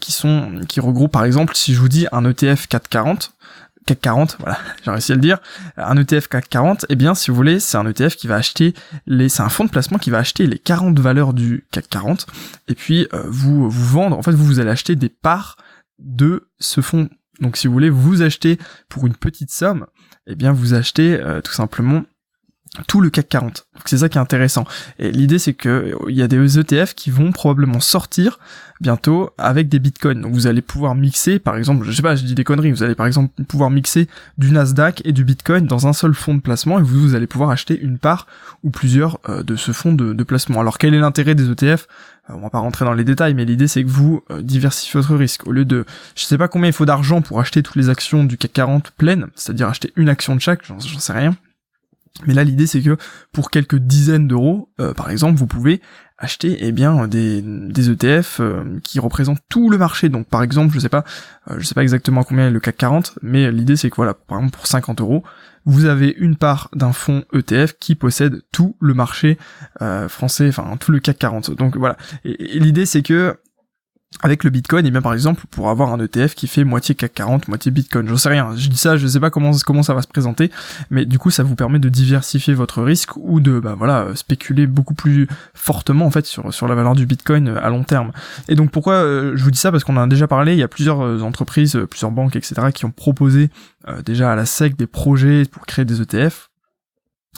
qui 0.00 0.10
sont 0.10 0.60
qui 0.68 0.80
regroupent, 0.80 1.12
par 1.12 1.24
exemple, 1.24 1.54
si 1.54 1.74
je 1.74 1.80
vous 1.80 1.88
dis 1.88 2.06
un 2.10 2.28
ETF 2.28 2.66
440, 2.66 3.32
CAC 3.86 4.00
40, 4.00 4.36
voilà, 4.40 4.58
j'ai 4.84 4.90
réussi 4.90 5.12
à 5.12 5.14
le 5.14 5.20
dire, 5.20 5.38
un 5.76 5.96
ETF 5.96 6.26
CAC 6.26 6.48
40, 6.48 6.86
eh 6.88 6.96
bien, 6.96 7.14
si 7.14 7.30
vous 7.30 7.36
voulez, 7.36 7.60
c'est 7.60 7.78
un 7.78 7.86
ETF 7.86 8.16
qui 8.16 8.26
va 8.26 8.34
acheter 8.34 8.74
les, 9.06 9.28
c'est 9.28 9.42
un 9.42 9.48
fonds 9.48 9.64
de 9.64 9.70
placement 9.70 9.98
qui 9.98 10.10
va 10.10 10.18
acheter 10.18 10.46
les 10.48 10.58
40 10.58 10.98
valeurs 10.98 11.34
du 11.34 11.64
CAC 11.70 11.88
40, 11.88 12.26
et 12.66 12.74
puis 12.74 13.06
vous 13.26 13.70
vous 13.70 13.86
vendre, 13.86 14.18
en 14.18 14.22
fait, 14.22 14.32
vous 14.32 14.44
vous 14.44 14.58
allez 14.58 14.70
acheter 14.70 14.96
des 14.96 15.08
parts 15.08 15.56
de 16.00 16.48
ce 16.58 16.80
fonds 16.80 17.08
donc 17.40 17.56
si 17.56 17.66
vous 17.66 17.72
voulez 17.72 17.90
vous 17.90 18.22
acheter 18.22 18.58
pour 18.88 19.06
une 19.06 19.14
petite 19.14 19.50
somme, 19.50 19.86
eh 20.26 20.34
bien 20.34 20.52
vous 20.52 20.74
achetez 20.74 21.20
euh, 21.20 21.40
tout 21.40 21.52
simplement 21.52 22.04
tout 22.86 23.00
le 23.00 23.10
CAC 23.10 23.28
40. 23.28 23.66
C'est 23.84 23.98
ça 23.98 24.08
qui 24.08 24.18
est 24.18 24.20
intéressant. 24.20 24.64
Et 24.98 25.10
l'idée 25.10 25.38
c'est 25.38 25.54
que 25.54 25.68
euh, 25.68 25.96
il 26.08 26.16
y 26.16 26.22
a 26.22 26.28
des 26.28 26.58
ETF 26.58 26.94
qui 26.94 27.10
vont 27.10 27.32
probablement 27.32 27.80
sortir 27.80 28.38
bientôt 28.80 29.30
avec 29.38 29.68
des 29.68 29.78
bitcoins. 29.78 30.20
Donc 30.20 30.32
vous 30.32 30.46
allez 30.46 30.62
pouvoir 30.62 30.94
mixer, 30.94 31.38
par 31.38 31.56
exemple, 31.56 31.86
je 31.86 31.92
sais 31.92 32.02
pas, 32.02 32.16
je 32.16 32.24
dis 32.24 32.34
des 32.34 32.44
conneries, 32.44 32.72
vous 32.72 32.82
allez 32.82 32.94
par 32.94 33.06
exemple 33.06 33.42
pouvoir 33.44 33.70
mixer 33.70 34.08
du 34.38 34.50
Nasdaq 34.50 35.02
et 35.04 35.12
du 35.12 35.24
bitcoin 35.24 35.66
dans 35.66 35.86
un 35.86 35.92
seul 35.92 36.14
fonds 36.14 36.34
de 36.34 36.40
placement 36.40 36.78
et 36.78 36.82
vous, 36.82 37.14
allez 37.14 37.26
pouvoir 37.26 37.50
acheter 37.50 37.78
une 37.80 37.98
part 37.98 38.26
ou 38.62 38.70
plusieurs 38.70 39.18
euh, 39.28 39.42
de 39.42 39.56
ce 39.56 39.72
fonds 39.72 39.92
de, 39.92 40.12
de 40.12 40.24
placement. 40.24 40.60
Alors 40.60 40.78
quel 40.78 40.94
est 40.94 40.98
l'intérêt 41.00 41.34
des 41.34 41.50
ETF 41.50 41.86
euh, 42.28 42.34
on 42.34 42.40
va 42.40 42.50
pas 42.50 42.58
rentrer 42.58 42.84
dans 42.84 42.92
les 42.92 43.04
détails, 43.04 43.34
mais 43.34 43.44
l'idée 43.44 43.68
c'est 43.68 43.84
que 43.84 43.88
vous 43.88 44.22
diversifiez 44.40 45.00
votre 45.00 45.14
risque. 45.14 45.46
Au 45.46 45.52
lieu 45.52 45.64
de, 45.64 45.84
je 46.16 46.24
sais 46.24 46.36
pas 46.38 46.48
combien 46.48 46.68
il 46.68 46.72
faut 46.72 46.86
d'argent 46.86 47.22
pour 47.22 47.40
acheter 47.40 47.62
toutes 47.62 47.76
les 47.76 47.88
actions 47.88 48.24
du 48.24 48.36
CAC 48.36 48.52
40 48.52 48.90
pleines, 48.90 49.28
c'est-à-dire 49.36 49.68
acheter 49.68 49.92
une 49.94 50.08
action 50.08 50.34
de 50.34 50.40
chaque, 50.40 50.66
j'en 50.66 50.80
sais 50.80 51.12
rien. 51.12 51.36
Mais 52.26 52.34
là, 52.34 52.44
l'idée, 52.44 52.66
c'est 52.66 52.80
que 52.80 52.96
pour 53.32 53.50
quelques 53.50 53.76
dizaines 53.76 54.28
d'euros, 54.28 54.70
euh, 54.80 54.94
par 54.94 55.10
exemple, 55.10 55.38
vous 55.38 55.46
pouvez 55.46 55.80
acheter 56.18 56.56
eh 56.60 56.72
bien 56.72 57.06
des, 57.08 57.42
des 57.42 57.90
ETF 57.90 58.40
qui 58.82 59.00
représentent 59.00 59.42
tout 59.50 59.68
le 59.68 59.76
marché. 59.76 60.08
Donc, 60.08 60.26
par 60.28 60.42
exemple, 60.42 60.72
je 60.74 60.80
sais 60.80 60.88
pas, 60.88 61.04
je 61.58 61.62
sais 61.62 61.74
pas 61.74 61.82
exactement 61.82 62.22
combien 62.24 62.46
est 62.46 62.50
le 62.50 62.60
CAC 62.60 62.78
40, 62.78 63.18
mais 63.20 63.52
l'idée, 63.52 63.76
c'est 63.76 63.90
que 63.90 63.96
voilà, 63.96 64.14
par 64.14 64.38
exemple, 64.38 64.56
pour 64.56 64.66
50 64.66 65.02
euros, 65.02 65.24
vous 65.66 65.84
avez 65.84 66.14
une 66.16 66.36
part 66.36 66.70
d'un 66.74 66.92
fonds 66.92 67.24
ETF 67.34 67.74
qui 67.78 67.96
possède 67.96 68.40
tout 68.52 68.76
le 68.80 68.94
marché 68.94 69.36
euh, 69.82 70.08
français, 70.08 70.48
enfin 70.48 70.76
tout 70.78 70.92
le 70.92 71.00
CAC 71.00 71.18
40. 71.18 71.50
Donc 71.50 71.76
voilà. 71.76 71.96
Et, 72.24 72.58
l'idée 72.58 72.86
c'est 72.86 73.02
que 73.02 73.36
avec 74.22 74.44
le 74.44 74.50
Bitcoin, 74.50 74.86
et 74.86 74.90
bien 74.90 75.02
par 75.02 75.12
exemple, 75.12 75.44
pour 75.50 75.68
avoir 75.68 75.92
un 75.92 76.00
ETF 76.00 76.34
qui 76.34 76.46
fait 76.46 76.64
moitié 76.64 76.94
CAC 76.94 77.14
40, 77.14 77.48
moitié 77.48 77.70
Bitcoin, 77.70 78.08
j'en 78.08 78.16
sais 78.16 78.28
rien. 78.28 78.54
Je 78.56 78.68
dis 78.68 78.76
ça, 78.76 78.96
je 78.96 79.06
sais 79.06 79.20
pas 79.20 79.30
comment 79.30 79.52
ça 79.52 79.94
va 79.94 80.02
se 80.02 80.08
présenter, 80.08 80.50
mais 80.90 81.04
du 81.04 81.18
coup, 81.18 81.30
ça 81.30 81.42
vous 81.42 81.54
permet 81.54 81.78
de 81.78 81.88
diversifier 81.88 82.54
votre 82.54 82.82
risque 82.82 83.16
ou 83.16 83.40
de 83.40 83.60
bah 83.60 83.74
voilà 83.76 84.08
spéculer 84.14 84.66
beaucoup 84.66 84.94
plus 84.94 85.28
fortement 85.54 86.06
en 86.06 86.10
fait 86.10 86.26
sur 86.26 86.52
sur 86.52 86.68
la 86.68 86.74
valeur 86.74 86.94
du 86.94 87.06
Bitcoin 87.06 87.48
euh, 87.48 87.64
à 87.64 87.68
long 87.68 87.84
terme. 87.84 88.12
Et 88.48 88.54
donc 88.54 88.70
pourquoi 88.70 88.94
euh, 88.94 89.36
je 89.36 89.44
vous 89.44 89.50
dis 89.50 89.58
ça? 89.58 89.70
Parce 89.70 89.84
qu'on 89.84 89.96
en 89.96 90.02
a 90.02 90.06
déjà 90.06 90.26
parlé. 90.26 90.52
Il 90.52 90.58
y 90.58 90.62
a 90.62 90.68
plusieurs 90.68 91.22
entreprises, 91.22 91.78
plusieurs 91.90 92.10
banques, 92.10 92.36
etc. 92.36 92.54
qui 92.72 92.84
ont 92.84 92.90
proposé 92.90 93.50
euh, 93.88 94.02
déjà 94.02 94.32
à 94.32 94.36
la 94.36 94.46
SEC 94.46 94.76
des 94.76 94.86
projets 94.86 95.44
pour 95.50 95.66
créer 95.66 95.84
des 95.84 96.00
ETF. 96.00 96.50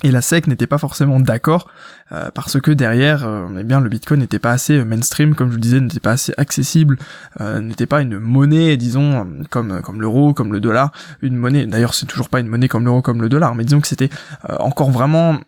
Et 0.04 0.12
la 0.12 0.22
SEC 0.22 0.46
n'était 0.46 0.68
pas 0.68 0.78
forcément 0.78 1.18
d'accord 1.18 1.68
euh, 2.12 2.30
parce 2.32 2.60
que 2.60 2.70
derrière, 2.70 3.26
euh, 3.26 3.48
eh 3.58 3.64
bien, 3.64 3.80
le 3.80 3.88
Bitcoin 3.88 4.20
n'était 4.20 4.38
pas 4.38 4.52
assez 4.52 4.84
mainstream, 4.84 5.34
comme 5.34 5.48
je 5.48 5.54
vous 5.54 5.60
disais, 5.60 5.80
n'était 5.80 5.98
pas 5.98 6.12
assez 6.12 6.32
accessible, 6.36 6.98
n'était 7.40 7.86
pas 7.86 8.00
une 8.00 8.18
monnaie, 8.18 8.76
disons, 8.76 9.26
comme 9.50 9.82
comme 9.82 10.00
l'euro, 10.00 10.34
comme 10.34 10.52
le 10.52 10.60
dollar, 10.60 10.92
une 11.22 11.36
monnaie. 11.36 11.66
D'ailleurs, 11.66 11.94
c'est 11.94 12.06
toujours 12.06 12.28
pas 12.28 12.40
une 12.40 12.46
monnaie 12.46 12.68
comme 12.68 12.84
l'euro, 12.84 13.02
comme 13.02 13.20
le 13.20 13.28
dollar, 13.28 13.54
mais 13.54 13.64
disons 13.64 13.80
que 13.80 13.88
c'était 13.88 14.10
encore 14.58 14.90
vraiment 14.90 15.38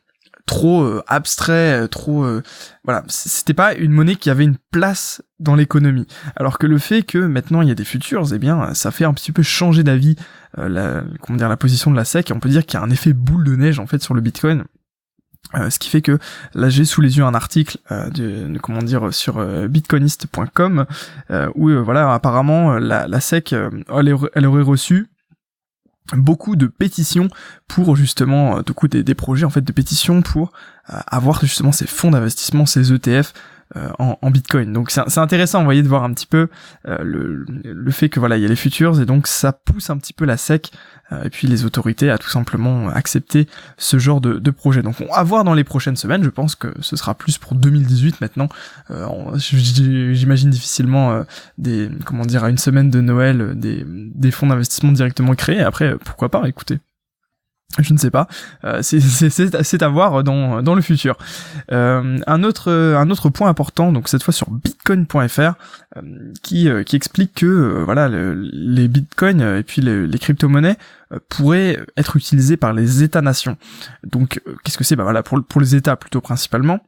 trop 0.50 0.82
euh, 0.82 1.00
abstrait, 1.06 1.82
euh, 1.82 1.86
trop 1.86 2.24
euh, 2.24 2.42
voilà, 2.82 3.04
c'était 3.06 3.54
pas 3.54 3.72
une 3.72 3.92
monnaie 3.92 4.16
qui 4.16 4.30
avait 4.30 4.42
une 4.42 4.56
place 4.72 5.22
dans 5.38 5.54
l'économie. 5.54 6.08
Alors 6.34 6.58
que 6.58 6.66
le 6.66 6.78
fait 6.78 7.04
que 7.04 7.18
maintenant 7.18 7.62
il 7.62 7.68
y 7.68 7.70
a 7.70 7.76
des 7.76 7.84
futurs, 7.84 8.34
eh 8.34 8.38
bien 8.40 8.74
ça 8.74 8.90
fait 8.90 9.04
un 9.04 9.14
petit 9.14 9.30
peu 9.30 9.44
changer 9.44 9.84
d'avis 9.84 10.16
la 10.56 11.04
comment 11.20 11.38
dire 11.38 11.48
la 11.48 11.56
position 11.56 11.92
de 11.92 11.96
la 11.96 12.04
SEC 12.04 12.32
on 12.34 12.40
peut 12.40 12.48
dire 12.48 12.66
qu'il 12.66 12.80
y 12.80 12.82
a 12.82 12.84
un 12.84 12.90
effet 12.90 13.12
boule 13.12 13.44
de 13.44 13.54
neige 13.54 13.78
en 13.78 13.86
fait 13.86 14.02
sur 14.02 14.12
le 14.12 14.20
Bitcoin. 14.20 14.64
ce 15.54 15.78
qui 15.78 15.88
fait 15.88 16.02
que 16.02 16.18
là 16.54 16.68
j'ai 16.68 16.84
sous 16.84 17.00
les 17.00 17.16
yeux 17.16 17.24
un 17.24 17.34
article 17.34 17.78
de, 17.88 18.58
comment 18.58 18.82
dire 18.82 19.14
sur 19.14 19.40
bitcoinist.com 19.68 20.86
où 21.54 21.70
voilà 21.84 22.12
apparemment 22.12 22.76
la, 22.80 23.20
SEC 23.20 23.54
elle 23.54 24.46
aurait 24.46 24.62
reçu 24.62 25.06
beaucoup 26.16 26.56
de 26.56 26.66
pétitions 26.66 27.28
pour 27.68 27.96
justement 27.96 28.58
euh, 28.58 28.62
du 28.62 28.72
coup 28.72 28.88
des, 28.88 29.14
projets 29.14 29.44
en 29.44 29.50
fait 29.50 29.60
de 29.60 29.72
pétitions 29.72 30.22
pour 30.22 30.52
euh, 30.90 30.96
avoir 31.06 31.40
justement 31.40 31.72
ces 31.72 31.86
fonds 31.86 32.10
d'investissement 32.10 32.66
ces 32.66 32.92
ETF 32.92 33.32
en, 33.98 34.18
en, 34.20 34.30
Bitcoin. 34.30 34.72
Donc 34.72 34.90
c'est 34.90 35.18
intéressant, 35.18 35.60
vous 35.60 35.64
voyez, 35.64 35.82
de 35.82 35.88
voir 35.88 36.04
un 36.04 36.12
petit 36.12 36.26
peu 36.26 36.48
euh, 36.88 36.98
le, 37.02 37.90
fait 37.90 38.08
que 38.08 38.18
voilà, 38.18 38.36
il 38.36 38.42
y 38.42 38.44
a 38.44 38.48
les 38.48 38.56
futures 38.56 39.00
et 39.00 39.06
donc 39.06 39.26
ça 39.26 39.52
pousse 39.52 39.90
un 39.90 39.98
petit 39.98 40.12
peu 40.12 40.24
la 40.24 40.36
SEC 40.36 40.70
euh, 41.12 41.24
et 41.24 41.30
puis 41.30 41.46
les 41.46 41.64
autorités 41.64 42.10
à 42.10 42.18
tout 42.18 42.28
simplement 42.28 42.88
accepter 42.88 43.46
ce 43.76 43.98
genre 43.98 44.20
de, 44.20 44.50
projet. 44.50 44.82
Donc 44.82 44.96
on 45.00 45.14
va 45.14 45.22
voir 45.22 45.44
dans 45.44 45.54
les 45.54 45.64
prochaines 45.64 45.96
semaines. 45.96 46.24
Je 46.24 46.30
pense 46.30 46.56
que 46.56 46.68
ce 46.80 46.96
sera 46.96 47.14
plus 47.14 47.38
pour 47.38 47.54
2018 47.54 48.20
maintenant. 48.20 48.48
J'imagine 49.36 50.50
difficilement 50.50 51.24
des 51.58 51.88
comment 52.04 52.26
dire 52.26 52.44
à 52.44 52.50
une 52.50 52.58
semaine 52.58 52.90
de 52.90 53.00
Noël 53.00 53.52
des, 53.54 53.84
des 53.86 54.30
fonds 54.30 54.48
d'investissement 54.48 54.92
directement 54.92 55.34
créés. 55.34 55.60
Après, 55.60 55.96
pourquoi 55.98 56.28
pas 56.28 56.48
Écoutez. 56.48 56.80
Je 57.78 57.92
ne 57.92 57.98
sais 57.98 58.10
pas, 58.10 58.26
euh, 58.64 58.82
c'est 58.82 59.82
à 59.82 59.88
voir 59.88 60.24
dans, 60.24 60.60
dans 60.60 60.74
le 60.74 60.82
futur. 60.82 61.16
Euh, 61.70 62.18
un 62.26 62.42
autre 62.42 62.68
un 62.68 63.08
autre 63.10 63.28
point 63.28 63.48
important, 63.48 63.92
donc 63.92 64.08
cette 64.08 64.24
fois 64.24 64.34
sur 64.34 64.50
Bitcoin.fr, 64.50 65.52
euh, 65.96 66.02
qui 66.42 66.68
qui 66.84 66.96
explique 66.96 67.32
que 67.36 67.82
voilà 67.84 68.08
les 68.08 68.88
Bitcoins 68.88 69.40
et 69.40 69.62
puis 69.62 69.82
les, 69.82 70.04
les 70.04 70.18
crypto-monnaies 70.18 70.78
pourraient 71.28 71.78
être 71.96 72.16
utilisés 72.16 72.56
par 72.56 72.72
les 72.72 73.04
États-nations. 73.04 73.56
Donc 74.04 74.42
qu'est-ce 74.64 74.76
que 74.76 74.84
c'est? 74.84 74.96
Bah 74.96 75.04
voilà 75.04 75.22
pour 75.22 75.40
pour 75.44 75.60
les 75.60 75.76
États 75.76 75.94
plutôt 75.94 76.20
principalement. 76.20 76.80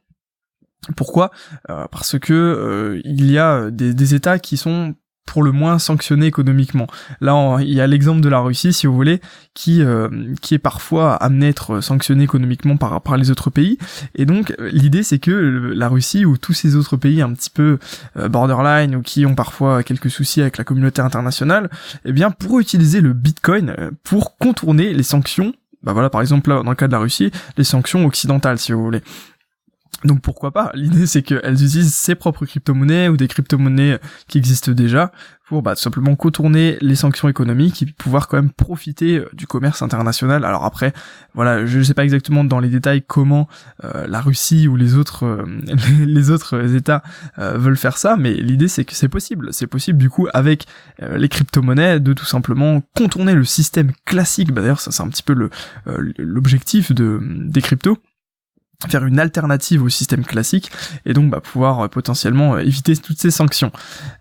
Pourquoi? 0.97 1.31
Parce 1.69 2.19
que 2.19 3.01
il 3.05 3.31
y 3.31 3.39
a 3.39 3.71
des, 3.71 3.95
des 3.95 4.15
États 4.17 4.41
qui 4.41 4.57
sont 4.57 4.97
pour 5.27 5.43
le 5.43 5.53
moins 5.53 5.79
sanctionné 5.79 6.27
économiquement. 6.27 6.87
Là, 7.21 7.59
il 7.61 7.73
y 7.73 7.81
a 7.81 7.87
l'exemple 7.87 8.21
de 8.21 8.29
la 8.29 8.41
Russie, 8.41 8.73
si 8.73 8.87
vous 8.87 8.95
voulez, 8.95 9.21
qui 9.55 9.83
euh, 9.83 10.09
qui 10.41 10.55
est 10.55 10.59
parfois 10.59 11.15
amené 11.15 11.47
à 11.47 11.49
être 11.51 11.81
sanctionné 11.81 12.25
économiquement 12.25 12.77
par 12.77 13.01
par 13.01 13.17
les 13.17 13.31
autres 13.31 13.51
pays. 13.51 13.79
Et 14.15 14.27
donc, 14.27 14.55
l'idée, 14.59 15.03
c'est 15.03 15.19
que 15.19 15.31
la 15.31 15.89
Russie 15.89 16.25
ou 16.25 16.37
tous 16.37 16.53
ces 16.53 16.77
autres 16.77 16.97
pays 16.97 17.23
un 17.23 17.33
petit 17.33 17.51
peu 17.51 17.79
euh, 18.17 18.29
borderline 18.29 18.97
ou 18.97 19.03
qui 19.03 19.25
ont 19.27 19.35
parfois 19.35 19.83
quelques 19.83 20.11
soucis 20.11 20.41
avec 20.41 20.59
la 20.59 20.65
communauté 20.65 21.01
internationale, 21.01 21.71
eh 22.05 22.13
bien, 22.13 22.31
pourraient 22.31 22.63
utiliser 22.63 23.01
le 23.01 23.13
Bitcoin 23.13 23.75
euh, 23.79 23.91
pour 24.05 24.37
contourner 24.39 24.93
les 24.93 25.03
sanctions. 25.03 25.55
Bah 25.83 25.93
voilà, 25.93 26.11
par 26.11 26.21
exemple, 26.21 26.51
là, 26.51 26.63
dans 26.63 26.71
le 26.71 26.77
cas 26.77 26.87
de 26.87 26.93
la 26.93 26.99
Russie, 26.99 27.33
les 27.57 27.65
sanctions 27.65 28.07
occidentales, 28.07 28.59
si 28.59 28.73
vous 28.73 28.85
voulez. 28.85 29.03
Donc 30.05 30.21
pourquoi 30.21 30.51
pas? 30.51 30.71
L'idée 30.75 31.07
c'est 31.07 31.23
qu'elles 31.23 31.63
utilisent 31.63 31.95
ses 31.95 32.15
propres 32.15 32.45
crypto-monnaies 32.45 33.09
ou 33.09 33.17
des 33.17 33.29
crypto-monnaies 33.29 34.01
qui 34.27 34.39
existent 34.39 34.73
déjà 34.73 35.13
pour 35.47 35.63
bah, 35.63 35.75
tout 35.75 35.83
simplement 35.83 36.17
contourner 36.17 36.79
les 36.81 36.97
sanctions 36.97 37.29
économiques 37.29 37.83
et 37.83 37.87
pouvoir 37.87 38.27
quand 38.27 38.37
même 38.37 38.51
profiter 38.51 39.19
euh, 39.19 39.29
du 39.35 39.47
commerce 39.47 39.83
international. 39.83 40.45
Alors 40.45 40.65
après, 40.65 40.93
voilà, 41.35 41.67
je 41.67 41.79
ne 41.79 41.83
sais 41.83 41.95
pas 41.95 42.05
exactement 42.05 42.43
dans 42.43 42.59
les 42.59 42.69
détails 42.69 43.03
comment 43.07 43.49
euh, 43.85 44.07
la 44.07 44.21
Russie 44.21 44.67
ou 44.67 44.77
les 44.77 44.95
autres 44.97 45.25
euh, 45.25 45.45
les 46.07 46.31
autres 46.31 46.75
États 46.75 47.03
veulent 47.37 47.77
faire 47.77 47.99
ça, 47.99 48.17
mais 48.17 48.33
l'idée 48.33 48.69
c'est 48.69 48.85
que 48.85 48.95
c'est 48.95 49.09
possible. 49.09 49.53
C'est 49.53 49.67
possible 49.67 49.99
du 49.99 50.11
coup 50.11 50.27
avec 50.33 50.67
les 51.01 51.29
crypto-monnaies 51.29 52.01
de 52.01 52.13
tout 52.13 52.25
simplement 52.25 52.83
contourner 52.97 53.35
le 53.35 53.45
système 53.45 53.93
classique. 54.05 54.53
Bah, 54.53 54.63
d'ailleurs, 54.63 54.81
ça 54.81 54.91
c'est 54.91 55.03
un 55.03 55.09
petit 55.09 55.23
peu 55.23 55.35
l'objectif 56.19 56.93
de 56.93 57.21
des 57.23 57.61
cryptos 57.61 57.99
faire 58.91 59.05
une 59.05 59.19
alternative 59.19 59.83
au 59.83 59.89
système 59.89 60.25
classique 60.25 60.71
et 61.07 61.13
donc 61.13 61.31
bah, 61.31 61.41
pouvoir 61.41 61.81
euh, 61.81 61.89
potentiellement 61.89 62.55
euh, 62.55 62.61
éviter 62.61 62.97
toutes 62.97 63.19
ces 63.19 63.31
sanctions. 63.31 63.73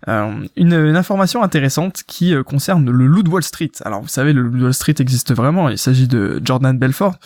Euh, 0.08 0.32
une, 0.56 0.72
information 0.72 1.42
intéressante 1.42 2.02
qui 2.06 2.34
concerne 2.46 2.90
le 2.90 3.06
loup 3.06 3.22
de 3.22 3.28
Wall 3.28 3.42
Street. 3.42 3.70
Alors 3.84 4.02
vous 4.02 4.08
savez, 4.08 4.32
le 4.32 4.42
loup 4.42 4.58
de 4.58 4.64
Wall 4.64 4.74
Street 4.74 4.94
existe 4.98 5.34
vraiment. 5.34 5.68
Il 5.68 5.78
s'agit 5.78 6.06
de 6.06 6.40
Jordan 6.44 6.78
Belfort 6.78 7.16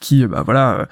qui 0.00 0.26
bah 0.26 0.42
voilà 0.42 0.86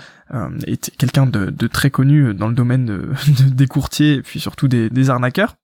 est 0.67 0.97
quelqu'un 0.97 1.27
de, 1.27 1.51
de, 1.51 1.67
très 1.67 1.91
connu 1.91 2.35
dans 2.35 2.49
le 2.49 2.55
domaine 2.55 2.87
de, 2.87 3.13
des 3.51 3.67
courtiers 3.67 4.15
et 4.15 4.23
puis 4.23 4.41
surtout 4.41 4.69
des, 4.69 4.91
des 4.91 5.11
arnaqueurs. 5.11 5.57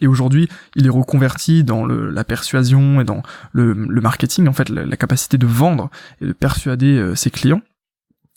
Et 0.00 0.06
aujourd'hui, 0.06 0.48
il 0.76 0.86
est 0.86 0.90
reconverti 0.90 1.64
dans 1.64 1.84
le, 1.84 2.10
la 2.10 2.24
persuasion 2.24 3.00
et 3.00 3.04
dans 3.04 3.22
le, 3.52 3.72
le 3.72 4.00
marketing, 4.00 4.48
en 4.48 4.52
fait, 4.52 4.68
la, 4.68 4.96
capacité 4.96 5.38
de 5.38 5.46
vendre 5.46 5.90
et 6.20 6.26
de 6.26 6.32
persuader 6.32 7.12
ses 7.14 7.30
clients. 7.30 7.62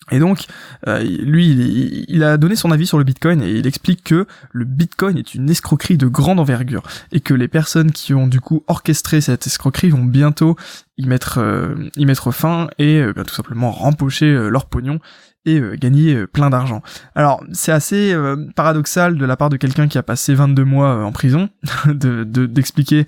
Et 0.09 0.19
donc, 0.19 0.45
euh, 0.87 0.99
lui, 0.99 1.51
il, 1.51 2.05
il, 2.07 2.23
a 2.23 2.37
donné 2.37 2.55
son 2.55 2.71
avis 2.71 2.87
sur 2.87 2.97
le 2.97 3.03
Bitcoin 3.03 3.43
et 3.43 3.51
il 3.51 3.67
explique 3.67 4.03
que 4.03 4.25
le 4.51 4.65
Bitcoin 4.65 5.17
est 5.17 5.35
une 5.35 5.49
escroquerie 5.49 5.97
de 5.97 6.07
grande 6.07 6.39
envergure 6.39 6.81
et 7.11 7.19
que 7.19 7.35
les 7.35 7.47
personnes 7.47 7.91
qui 7.91 8.13
ont 8.13 8.27
du 8.27 8.41
coup 8.41 8.63
orchestré 8.67 9.21
cette 9.21 9.45
escroquerie 9.45 9.89
vont 9.89 10.03
bientôt 10.03 10.55
y 10.97 11.05
mettre, 11.05 11.37
euh, 11.37 11.75
y 11.95 12.05
mettre 12.05 12.31
fin 12.31 12.67
et 12.79 12.97
euh, 12.97 13.13
bah, 13.13 13.23
tout 13.23 13.33
simplement 13.33 13.71
rempocher 13.71 14.49
leur 14.49 14.65
pognon 14.65 14.99
et 15.45 15.59
gagner 15.79 16.27
plein 16.27 16.51
d'argent. 16.51 16.83
Alors 17.15 17.43
c'est 17.51 17.71
assez 17.71 18.15
paradoxal 18.55 19.17
de 19.17 19.25
la 19.25 19.35
part 19.35 19.49
de 19.49 19.57
quelqu'un 19.57 19.87
qui 19.87 19.97
a 19.97 20.03
passé 20.03 20.35
22 20.35 20.63
mois 20.63 21.03
en 21.03 21.11
prison 21.11 21.49
de 21.87 22.23
d'expliquer 22.23 23.07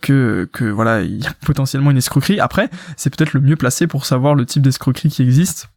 que 0.00 0.48
que 0.50 0.64
voilà 0.64 1.02
il 1.02 1.22
y 1.22 1.26
a 1.26 1.34
potentiellement 1.44 1.90
une 1.90 1.98
escroquerie. 1.98 2.40
Après 2.40 2.70
c'est 2.96 3.14
peut-être 3.14 3.34
le 3.34 3.40
mieux 3.40 3.56
placé 3.56 3.86
pour 3.86 4.06
savoir 4.06 4.34
le 4.34 4.46
type 4.46 4.62
d'escroquerie 4.62 5.10
qui 5.10 5.20
existe 5.20 5.68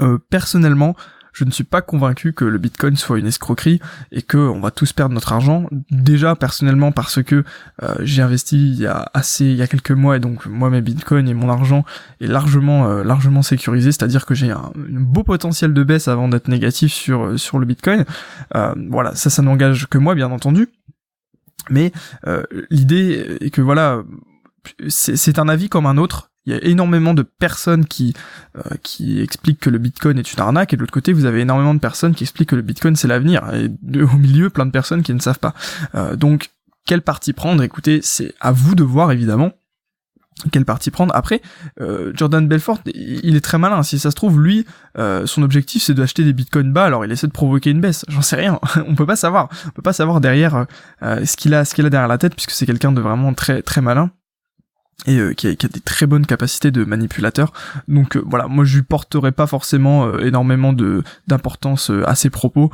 euh, 0.00 0.18
personnellement, 0.30 0.96
je 1.32 1.44
ne 1.44 1.50
suis 1.50 1.64
pas 1.64 1.82
convaincu 1.82 2.32
que 2.32 2.46
le 2.46 2.56
Bitcoin 2.56 2.96
soit 2.96 3.18
une 3.18 3.26
escroquerie 3.26 3.78
et 4.10 4.22
que 4.22 4.38
on 4.38 4.60
va 4.60 4.70
tous 4.70 4.94
perdre 4.94 5.14
notre 5.14 5.34
argent. 5.34 5.68
Déjà 5.90 6.34
personnellement 6.34 6.92
parce 6.92 7.22
que 7.22 7.44
euh, 7.82 7.94
j'ai 8.00 8.22
investi 8.22 8.56
il 8.56 8.78
y 8.80 8.86
a 8.86 9.10
assez 9.12 9.44
il 9.44 9.56
y 9.56 9.60
a 9.60 9.66
quelques 9.66 9.90
mois 9.90 10.16
et 10.16 10.20
donc 10.20 10.46
moi 10.46 10.70
mes 10.70 10.80
Bitcoins 10.80 11.28
et 11.28 11.34
mon 11.34 11.50
argent 11.50 11.84
est 12.22 12.26
largement 12.26 12.88
euh, 12.88 13.04
largement 13.04 13.42
sécurisé, 13.42 13.92
c'est-à-dire 13.92 14.24
que 14.24 14.34
j'ai 14.34 14.50
un, 14.50 14.72
beau 14.74 15.24
potentiel 15.24 15.74
de 15.74 15.84
baisse 15.84 16.08
avant 16.08 16.28
d'être 16.28 16.48
négatif 16.48 16.92
sur 16.92 17.38
sur 17.38 17.58
le 17.58 17.66
Bitcoin. 17.66 18.06
voilà, 18.88 19.14
ça 19.14 19.28
ça 19.28 19.42
n'engage 19.42 19.88
que 19.88 19.98
moi 19.98 20.14
bien 20.14 20.30
entendu. 20.30 20.68
Mais 21.68 21.92
l'idée 22.70 23.38
est 23.40 23.50
que 23.50 23.60
voilà, 23.60 24.02
c'est 24.88 25.38
un 25.38 25.48
avis 25.48 25.68
comme 25.68 25.84
un 25.84 25.98
autre 25.98 26.30
il 26.46 26.52
y 26.52 26.56
a 26.56 26.64
énormément 26.64 27.14
de 27.14 27.22
personnes 27.22 27.84
qui 27.84 28.14
euh, 28.56 28.76
qui 28.82 29.20
expliquent 29.20 29.60
que 29.60 29.70
le 29.70 29.78
Bitcoin 29.78 30.18
est 30.18 30.32
une 30.32 30.40
arnaque 30.40 30.72
et 30.72 30.76
de 30.76 30.80
l'autre 30.80 30.92
côté 30.92 31.12
vous 31.12 31.24
avez 31.24 31.40
énormément 31.40 31.74
de 31.74 31.80
personnes 31.80 32.14
qui 32.14 32.24
expliquent 32.24 32.50
que 32.50 32.56
le 32.56 32.62
Bitcoin 32.62 32.96
c'est 32.96 33.08
l'avenir 33.08 33.42
et 33.52 33.70
au 34.00 34.16
milieu 34.16 34.50
plein 34.50 34.66
de 34.66 34.70
personnes 34.70 35.02
qui 35.02 35.12
ne 35.12 35.20
savent 35.20 35.40
pas. 35.40 35.54
Euh, 35.94 36.16
donc 36.16 36.50
quelle 36.86 37.02
partie 37.02 37.32
prendre? 37.32 37.62
Écoutez, 37.64 37.98
c'est 38.02 38.32
à 38.40 38.52
vous 38.52 38.76
de 38.76 38.84
voir 38.84 39.10
évidemment 39.10 39.52
quelle 40.52 40.66
partie 40.66 40.90
prendre. 40.90 41.16
Après, 41.16 41.40
euh, 41.80 42.12
Jordan 42.14 42.46
Belfort, 42.46 42.80
il 42.84 43.34
est 43.34 43.40
très 43.40 43.58
malin. 43.58 43.82
Si 43.82 43.98
ça 43.98 44.10
se 44.10 44.16
trouve, 44.16 44.40
lui, 44.40 44.66
son 44.96 45.42
objectif 45.42 45.82
c'est 45.82 45.94
d'acheter 45.94 46.22
des 46.22 46.32
bitcoins 46.32 46.72
bas. 46.72 46.84
Alors 46.84 47.04
il 47.04 47.10
essaie 47.10 47.26
de 47.26 47.32
provoquer 47.32 47.70
une 47.70 47.80
baisse. 47.80 48.04
J'en 48.08 48.22
sais 48.22 48.36
rien. 48.36 48.60
on 48.86 48.94
peut 48.94 49.06
pas 49.06 49.16
savoir. 49.16 49.48
On 49.66 49.70
peut 49.70 49.82
pas 49.82 49.94
savoir 49.94 50.20
derrière 50.20 50.66
ce 51.02 51.36
qu'il 51.36 51.54
a, 51.54 51.64
ce 51.64 51.74
qu'il 51.74 51.86
a 51.86 51.90
derrière 51.90 52.08
la 52.08 52.18
tête, 52.18 52.36
puisque 52.36 52.52
c'est 52.52 52.66
quelqu'un 52.66 52.92
de 52.92 53.00
vraiment 53.00 53.34
très 53.34 53.62
très 53.62 53.80
malin 53.80 54.12
et 55.04 55.18
euh, 55.18 55.34
qui, 55.34 55.46
a, 55.46 55.54
qui, 55.54 55.66
a, 55.66 55.68
des 55.68 55.80
très 55.80 56.06
bonnes 56.06 56.26
capacités 56.26 56.70
de 56.70 56.84
manipulateur. 56.84 57.52
Donc 57.86 58.16
euh, 58.16 58.22
voilà, 58.26 58.46
moi 58.48 58.64
je 58.64 58.76
lui 58.76 58.82
porterai 58.82 59.30
pas 59.30 59.46
forcément 59.46 60.06
euh, 60.06 60.20
énormément 60.20 60.72
de 60.72 61.02
d'importance 61.26 61.90
à 62.06 62.14
ses 62.14 62.30
propos, 62.30 62.70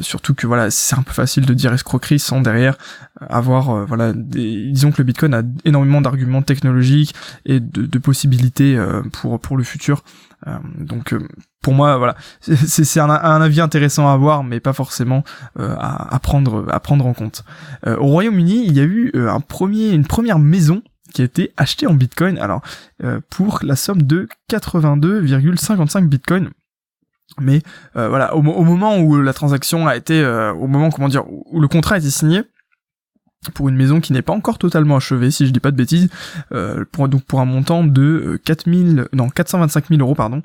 surtout 0.00 0.34
que 0.34 0.46
voilà 0.46 0.70
c'est 0.70 0.96
un 0.96 1.02
peu 1.02 1.12
facile 1.12 1.44
de 1.46 1.54
dire 1.54 1.72
escroquerie 1.72 2.18
sans 2.18 2.40
derrière 2.40 2.76
avoir 3.20 3.86
voilà 3.86 4.12
des, 4.12 4.70
disons 4.70 4.92
que 4.92 4.98
le 4.98 5.04
Bitcoin 5.04 5.34
a 5.34 5.42
énormément 5.64 6.00
d'arguments 6.00 6.42
technologiques 6.42 7.14
et 7.44 7.60
de, 7.60 7.86
de 7.86 7.98
possibilités 7.98 8.78
pour 9.12 9.40
pour 9.40 9.56
le 9.56 9.64
futur. 9.64 10.04
donc 10.78 11.14
pour 11.62 11.74
moi 11.74 11.96
voilà 11.96 12.16
c'est 12.42 13.00
un, 13.00 13.10
un, 13.10 13.40
avis 13.40 13.60
intéressant 13.60 14.08
à 14.08 14.12
avoir 14.12 14.44
mais 14.44 14.60
pas 14.60 14.72
forcément 14.72 15.24
à, 15.58 16.14
à, 16.14 16.18
prendre 16.18 16.66
à 16.70 16.80
prendre 16.80 17.06
en 17.06 17.14
compte. 17.14 17.44
au 17.86 18.06
Royaume-Uni 18.06 18.66
il 18.66 18.76
y 18.76 18.80
a 18.80 18.84
eu 18.84 19.12
un 19.14 19.40
premier 19.40 19.90
une 19.90 20.06
première 20.06 20.38
maison 20.38 20.82
qui 21.12 21.22
a 21.22 21.24
été 21.24 21.52
acheté 21.56 21.86
en 21.86 21.94
Bitcoin, 21.94 22.38
alors 22.38 22.62
euh, 23.04 23.20
pour 23.30 23.60
la 23.62 23.76
somme 23.76 24.02
de 24.02 24.28
82,55 24.50 26.06
Bitcoin. 26.06 26.50
Mais 27.40 27.60
euh, 27.96 28.08
voilà, 28.08 28.34
au, 28.34 28.42
moment 28.42 28.98
où 28.98 29.20
la 29.20 29.32
transaction 29.32 29.86
a 29.86 29.96
été, 29.96 30.20
euh, 30.20 30.52
au 30.52 30.66
moment 30.68 30.90
comment 30.90 31.08
dire, 31.08 31.24
où 31.28 31.60
le 31.60 31.68
contrat 31.68 31.96
a 31.96 31.98
été 31.98 32.10
signé, 32.10 32.42
pour 33.54 33.68
une 33.68 33.76
maison 33.76 34.00
qui 34.00 34.12
n'est 34.12 34.22
pas 34.22 34.32
encore 34.32 34.58
totalement 34.58 34.96
achevée, 34.96 35.30
si 35.30 35.46
je 35.46 35.52
dis 35.52 35.60
pas 35.60 35.70
de 35.70 35.76
bêtises, 35.76 36.08
euh, 36.52 36.84
pour, 36.90 37.08
donc 37.08 37.22
pour 37.24 37.40
un 37.40 37.44
montant 37.44 37.84
de 37.84 38.40
4000, 38.44 39.08
non 39.12 39.28
425 39.28 39.88
000 39.88 40.00
euros 40.00 40.14
pardon, 40.14 40.42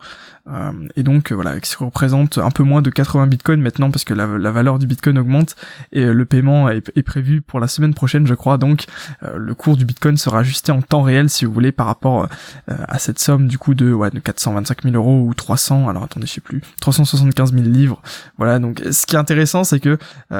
euh, 0.49 0.71
et 0.95 1.03
donc 1.03 1.31
euh, 1.31 1.35
voilà, 1.35 1.59
qui 1.59 1.75
représente 1.77 2.37
un 2.37 2.51
peu 2.51 2.63
moins 2.63 2.81
de 2.81 2.89
80 2.89 3.27
bitcoins 3.27 3.61
maintenant 3.61 3.91
parce 3.91 4.03
que 4.03 4.13
la, 4.13 4.25
valeur 4.51 4.79
du 4.79 4.87
bitcoin 4.87 5.17
augmente 5.17 5.55
et 5.91 6.05
le 6.05 6.25
paiement 6.25 6.69
est, 6.69 7.03
prévu 7.03 7.41
pour 7.41 7.59
la 7.59 7.67
semaine 7.67 7.93
prochaine 7.93 8.27
je 8.27 8.33
crois, 8.35 8.57
donc 8.57 8.85
le 9.21 9.55
cours 9.55 9.75
du 9.75 9.85
bitcoin 9.85 10.17
sera 10.17 10.39
ajusté 10.39 10.71
en 10.71 10.81
temps 10.81 11.01
réel 11.01 11.29
si 11.29 11.45
vous 11.45 11.53
voulez 11.53 11.71
par 11.71 11.87
rapport 11.87 12.27
à 12.67 12.99
cette 12.99 13.17
somme 13.17 13.47
du 13.47 13.57
coup 13.57 13.73
de, 13.73 13.91
ouais, 13.91 14.11
de 14.11 14.19
425 14.19 14.83
000 14.83 14.95
euros 14.95 15.25
ou 15.25 15.33
300, 15.33 15.89
alors 15.89 16.03
attendez 16.03 16.27
je 16.27 16.33
sais 16.33 16.41
plus, 16.41 16.61
375 16.79 17.53
000 17.53 17.63
livres, 17.63 18.01
voilà 18.37 18.59
donc 18.59 18.81
ce 18.91 19.05
qui 19.05 19.15
est 19.15 19.19
intéressant 19.19 19.63
c'est 19.63 19.79
que 19.79 19.97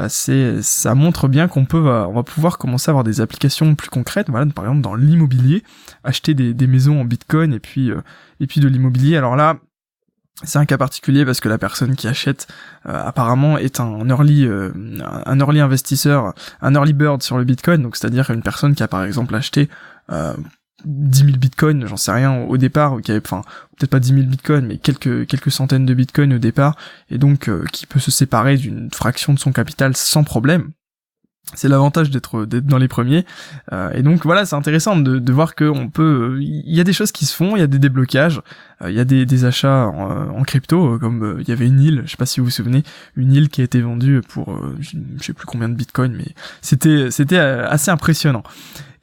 c'est 0.07 0.61
ça 0.61 0.93
montre 0.93 1.27
bien 1.27 1.47
qu'on 1.47 1.65
peut, 1.65 1.89
on 1.89 2.13
va 2.13 2.23
pouvoir 2.23 2.40
commencer 2.49 2.89
à 2.89 2.91
avoir 2.91 3.03
des 3.03 3.21
applications 3.21 3.75
plus 3.75 3.89
concrètes, 3.89 4.29
voilà, 4.29 4.45
par 4.47 4.65
exemple 4.65 4.81
dans 4.81 4.95
l'immobilier, 4.95 5.63
acheter 6.03 6.33
des, 6.33 6.67
maisons 6.67 7.01
en 7.01 7.05
Bitcoin 7.05 7.53
et 7.53 7.59
puis 7.59 7.91
euh, 7.91 8.01
et 8.39 8.47
puis 8.47 8.59
de 8.61 8.67
l'immobilier. 8.67 9.17
Alors 9.17 9.35
là, 9.35 9.57
c'est 10.43 10.59
un 10.59 10.65
cas 10.65 10.77
particulier 10.77 11.25
parce 11.25 11.39
que 11.39 11.49
la 11.49 11.57
personne 11.57 11.95
qui 11.95 12.07
achète 12.07 12.47
euh, 12.87 13.05
apparemment 13.05 13.57
est 13.57 13.79
un 13.79 14.07
early 14.09 14.45
euh, 14.45 14.71
un 15.25 15.39
early 15.39 15.59
investisseur, 15.59 16.33
un 16.61 16.73
early 16.75 16.93
bird 16.93 17.21
sur 17.21 17.37
le 17.37 17.43
Bitcoin, 17.43 17.81
donc 17.81 17.95
c'est-à-dire 17.95 18.29
une 18.29 18.41
personne 18.41 18.75
qui 18.75 18.83
a 18.83 18.87
par 18.87 19.03
exemple 19.03 19.35
acheté 19.35 19.69
10 20.83 21.25
000 21.25 21.37
bitcoins, 21.37 21.85
j'en 21.85 21.95
sais 21.95 22.11
rien 22.11 22.41
au 22.41 22.57
départ, 22.57 22.99
qui 23.01 23.15
enfin 23.15 23.43
peut-être 23.77 23.91
pas 23.91 23.99
10 23.99 24.13
000 24.13 24.21
bitcoins, 24.23 24.65
mais 24.65 24.77
quelques 24.77 25.27
quelques 25.27 25.51
centaines 25.51 25.85
de 25.85 25.93
bitcoins 25.93 26.33
au 26.33 26.39
départ, 26.39 26.75
et 27.09 27.17
donc 27.17 27.49
qui 27.71 27.85
peut 27.85 27.99
se 27.99 28.11
séparer 28.11 28.57
d'une 28.57 28.89
fraction 28.91 29.33
de 29.33 29.39
son 29.39 29.51
capital 29.53 29.95
sans 29.95 30.23
problème 30.23 30.71
c'est 31.53 31.67
l'avantage 31.67 32.09
d'être 32.09 32.45
dans 32.45 32.77
les 32.77 32.87
premiers. 32.87 33.25
Euh, 33.71 33.91
et 33.93 34.03
donc 34.03 34.23
voilà 34.25 34.45
c'est 34.45 34.55
intéressant 34.55 34.95
de, 34.95 35.31
voir 35.31 35.55
que 35.55 35.65
on 35.65 35.89
peut 35.89 36.37
il 36.41 36.75
y 36.75 36.79
a 36.79 36.83
des 36.83 36.93
choses 36.93 37.11
qui 37.11 37.25
se 37.25 37.35
font 37.35 37.55
il 37.55 37.59
y 37.59 37.63
a 37.63 37.67
des 37.67 37.79
déblocages 37.79 38.41
euh, 38.81 38.91
il 38.91 38.97
y 38.97 38.99
a 38.99 39.05
des, 39.05 39.45
achats 39.45 39.87
en, 39.87 40.43
crypto 40.43 40.99
comme 40.99 41.37
il 41.39 41.47
y 41.47 41.51
avait 41.51 41.67
une 41.67 41.79
île 41.79 42.01
je 42.05 42.11
sais 42.11 42.17
pas 42.17 42.25
si 42.25 42.39
vous 42.39 42.47
vous 42.47 42.51
souvenez 42.51 42.83
une 43.15 43.33
île 43.33 43.49
qui 43.49 43.61
a 43.61 43.63
été 43.63 43.81
vendue 43.81 44.21
pour 44.27 44.59
je 44.79 44.97
sais 45.21 45.33
plus 45.33 45.45
combien 45.45 45.69
de 45.69 45.75
bitcoins 45.75 46.13
mais 46.15 46.33
c'était 46.61 47.37
assez 47.39 47.91
impressionnant. 47.91 48.43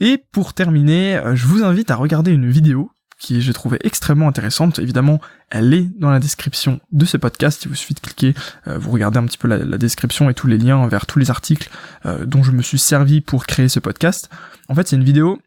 Et 0.01 0.23
pour 0.33 0.55
terminer 0.55 1.21
je 1.35 1.47
vous 1.47 1.65
invite 1.65 1.91
à 1.91 1.97
regarder 1.97 2.33
une 2.33 2.49
vidéo 2.49 2.91
qui 3.19 3.43
j'ai 3.43 3.53
trouvé 3.53 3.79
extrêmement 3.83 4.29
intéressante. 4.29 4.79
Évidemment, 4.79 5.21
elle 5.51 5.75
est 5.75 5.89
dans 5.99 6.11
la 6.11 6.21
description 6.21 6.81
de 6.93 7.05
ce 7.05 7.17
podcast. 7.17 7.65
Il 7.65 7.69
vous 7.69 7.75
suffit 7.75 7.95
de 7.95 8.01
cliquer, 8.01 8.35
euh, 8.67 8.79
vous 8.79 8.91
regardez 8.91 9.19
un 9.19 9.25
petit 9.25 9.39
peu 9.39 9.49
la, 9.49 9.79
description 9.79 10.31
et 10.31 10.35
tous 10.35 10.47
les 10.47 10.59
liens 10.59 10.87
vers 10.87 11.07
tous 11.07 11.19
les 11.19 11.31
articles 11.31 11.69
euh, 12.07 12.25
dont 12.25 12.43
je 12.43 12.53
me 12.53 12.63
suis 12.63 12.79
servi 12.79 13.21
pour 13.21 13.47
créer 13.47 13.69
ce 13.69 13.81
podcast. 13.81 14.31
En 14.69 14.75
fait, 14.75 14.89
c'est 14.89 14.97
une 14.97 15.05
vidéo 15.05 15.41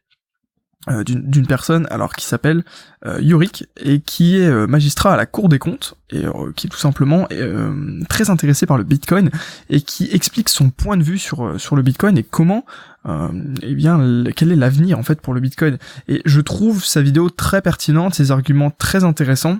euh, 0.90 1.04
d'une 1.04 1.46
personne 1.46 1.86
alors 1.92 2.16
qui 2.16 2.26
s'appelle 2.26 2.64
euh, 3.06 3.20
Yorick 3.22 3.68
et 3.80 4.00
qui 4.00 4.40
est 4.40 4.48
euh, 4.48 4.66
magistrat 4.66 5.14
à 5.14 5.16
la 5.16 5.28
Cour 5.28 5.48
des 5.48 5.60
comptes 5.60 5.94
et 6.10 6.26
qui 6.56 6.66
est 6.66 6.70
tout 6.72 6.80
simplement 6.80 7.28
très 8.10 8.30
intéressé 8.32 8.66
par 8.66 8.78
le 8.78 8.84
Bitcoin 8.84 9.30
et 9.70 9.80
qui 9.80 10.10
explique 10.12 10.50
son 10.50 10.72
point 10.72 10.98
de 10.98 11.04
vue 11.04 11.20
sur 11.20 11.58
sur 11.58 11.78
le 11.78 11.84
Bitcoin 11.84 12.18
et 12.18 12.24
comment 12.24 12.66
eh 13.08 13.76
bien 13.76 14.26
quel 14.36 14.52
est 14.52 14.58
l'avenir 14.58 15.00
en 15.00 15.04
fait 15.04 15.22
pour 15.22 15.34
le 15.34 15.40
Bitcoin. 15.40 15.78
Et 16.10 16.22
je 16.26 16.42
trouve 16.42 16.84
sa 16.84 17.02
vidéo 17.02 17.30
très 17.30 17.62
pertinente 17.62 18.16
ses 18.16 18.32
arguments 18.32 18.72
très 18.72 19.06
intéressants. 19.06 19.60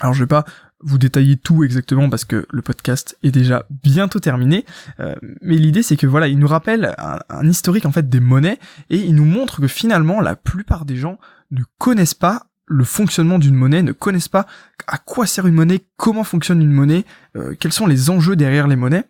Alors 0.00 0.12
je 0.12 0.24
vais 0.24 0.28
pas 0.28 0.44
vous 0.80 0.98
détailler 0.98 1.36
tout 1.36 1.64
exactement 1.64 2.10
parce 2.10 2.24
que 2.24 2.46
le 2.50 2.62
podcast 2.62 3.16
est 3.22 3.30
déjà 3.30 3.66
bientôt 3.82 4.20
terminé. 4.20 4.64
Euh, 5.00 5.14
mais 5.40 5.56
l'idée 5.56 5.82
c'est 5.82 5.96
que 5.96 6.06
voilà, 6.06 6.28
il 6.28 6.38
nous 6.38 6.46
rappelle 6.46 6.94
un, 6.98 7.48
historique 7.48 7.86
en 7.86 7.92
fait 7.92 8.08
des 8.08 8.20
monnaies 8.20 8.58
et 8.90 8.98
il 8.98 9.14
nous 9.14 9.24
montre 9.24 9.60
que 9.60 9.68
finalement 9.68 10.20
la 10.20 10.36
plupart 10.36 10.84
des 10.84 10.96
gens 10.96 11.18
ne 11.50 11.62
connaissent 11.78 12.14
pas 12.14 12.46
le 12.66 12.84
fonctionnement 12.84 13.38
d'une 13.38 13.54
monnaie, 13.54 13.82
ne 13.82 13.92
connaissent 13.92 14.28
pas 14.28 14.46
à 14.86 14.98
quoi 14.98 15.26
sert 15.26 15.46
une 15.46 15.54
monnaie, 15.54 15.84
comment 15.96 16.24
fonctionne 16.24 16.60
une 16.60 16.72
monnaie, 16.72 17.04
euh, 17.36 17.54
quels 17.58 17.72
sont 17.72 17.86
les 17.86 18.10
enjeux 18.10 18.36
derrière 18.36 18.66
les 18.66 18.76
monnaies. 18.76 19.04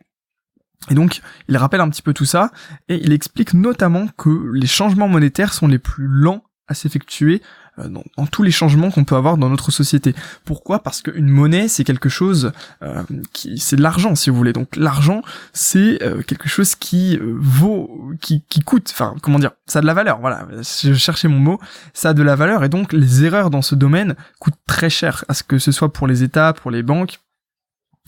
Et 0.90 0.94
donc, 0.94 1.20
il 1.48 1.56
rappelle 1.56 1.80
un 1.80 1.88
petit 1.88 2.02
peu 2.02 2.12
tout 2.12 2.26
ça, 2.26 2.52
et 2.88 2.96
il 3.02 3.12
explique 3.12 3.54
notamment 3.54 4.08
que 4.18 4.50
les 4.52 4.66
changements 4.66 5.08
monétaires 5.08 5.54
sont 5.54 5.66
les 5.66 5.78
plus 5.78 6.06
lents 6.06 6.44
à 6.68 6.74
s'effectuer 6.74 7.42
euh, 7.78 7.88
dans, 7.88 8.26
tous 8.26 8.42
les 8.42 8.50
changements 8.50 8.90
qu'on 8.90 9.04
peut 9.04 9.16
avoir 9.16 9.36
dans 9.36 9.48
notre 9.48 9.70
société. 9.70 10.14
Pourquoi? 10.44 10.82
Parce 10.82 11.02
qu'une 11.02 11.28
monnaie, 11.28 11.68
c'est 11.68 11.84
quelque 11.84 12.08
chose 12.08 12.52
euh, 12.82 13.02
qui, 13.32 13.58
c'est 13.58 13.76
de 13.76 13.82
l'argent, 13.82 14.14
si 14.14 14.30
vous 14.30 14.36
voulez. 14.36 14.52
Donc 14.52 14.76
l'argent, 14.76 15.22
c'est 15.52 16.02
euh, 16.02 16.22
quelque 16.22 16.48
chose 16.48 16.74
qui 16.74 17.18
vaut, 17.22 18.12
qui, 18.20 18.42
qui 18.48 18.60
coûte. 18.60 18.88
Enfin, 18.92 19.14
comment 19.22 19.38
dire? 19.38 19.52
Ça 19.66 19.80
a 19.80 19.82
de 19.82 19.86
la 19.86 19.94
valeur. 19.94 20.20
Voilà. 20.20 20.46
Je 20.62 20.94
cherchais 20.94 21.28
mon 21.28 21.38
mot. 21.38 21.60
Ça 21.92 22.10
a 22.10 22.14
de 22.14 22.22
la 22.22 22.36
valeur 22.36 22.64
et 22.64 22.68
donc 22.68 22.92
les 22.92 23.24
erreurs 23.24 23.50
dans 23.50 23.62
ce 23.62 23.74
domaine 23.74 24.16
coûtent 24.38 24.54
très 24.66 24.90
cher. 24.90 25.24
À 25.28 25.34
ce 25.34 25.42
que 25.42 25.58
ce 25.58 25.72
soit 25.72 25.92
pour 25.92 26.06
les 26.06 26.22
États, 26.22 26.52
pour 26.52 26.70
les 26.70 26.82
banques. 26.82 27.20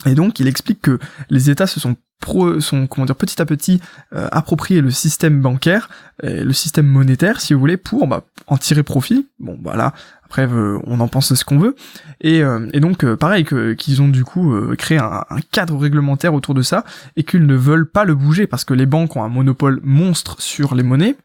Et 0.06 0.14
donc, 0.14 0.38
il 0.38 0.46
explique 0.46 0.80
que 0.80 0.98
les 1.28 1.50
États 1.50 1.66
se 1.66 1.80
sont 1.80 1.96
pro, 2.20 2.60
sont 2.60 2.87
comment 2.87 3.06
dire 3.06 3.16
petit 3.16 3.40
à 3.40 3.46
petit 3.46 3.80
euh, 4.12 4.28
le 4.70 4.90
système 4.90 5.40
bancaire, 5.40 5.88
le 6.22 6.52
système 6.52 6.87
monétaire 6.87 7.40
si 7.40 7.54
vous 7.54 7.60
voulez 7.60 7.76
pour 7.76 8.06
bah, 8.06 8.25
en 8.46 8.56
tirer 8.56 8.82
profit. 8.82 9.28
Bon 9.38 9.58
voilà, 9.62 9.92
après 10.25 10.46
euh, 10.46 10.78
on 10.84 11.00
en 11.00 11.08
pense 11.08 11.32
ce 11.34 11.44
qu'on 11.44 11.58
veut 11.58 11.76
et, 12.20 12.42
euh, 12.42 12.68
et 12.72 12.80
donc 12.80 13.04
pareil 13.14 13.44
que 13.44 13.75
qu'ils 13.75 14.02
ont 14.02 14.08
du 14.08 14.25
coup 14.25 14.54
créé 14.76 14.98
un, 14.98 15.25
cadre 15.52 15.76
réglementaire 15.76 16.34
autour 16.34 16.54
de 16.54 16.62
ça 16.62 16.84
et 17.16 17.25
qu'ils 17.25 17.46
ne 17.46 17.54
veulent 17.54 17.90
pas 17.90 18.04
le 18.04 18.14
bouger 18.14 18.46
parce 18.46 18.64
que 18.64 18.75
les 18.75 18.87
banques 18.87 19.16
ont 19.16 19.22
un 19.22 19.28
monopole 19.28 19.80
monstre 19.82 20.40
sur 20.40 20.75
les 20.75 20.82
monnaies 20.82 21.16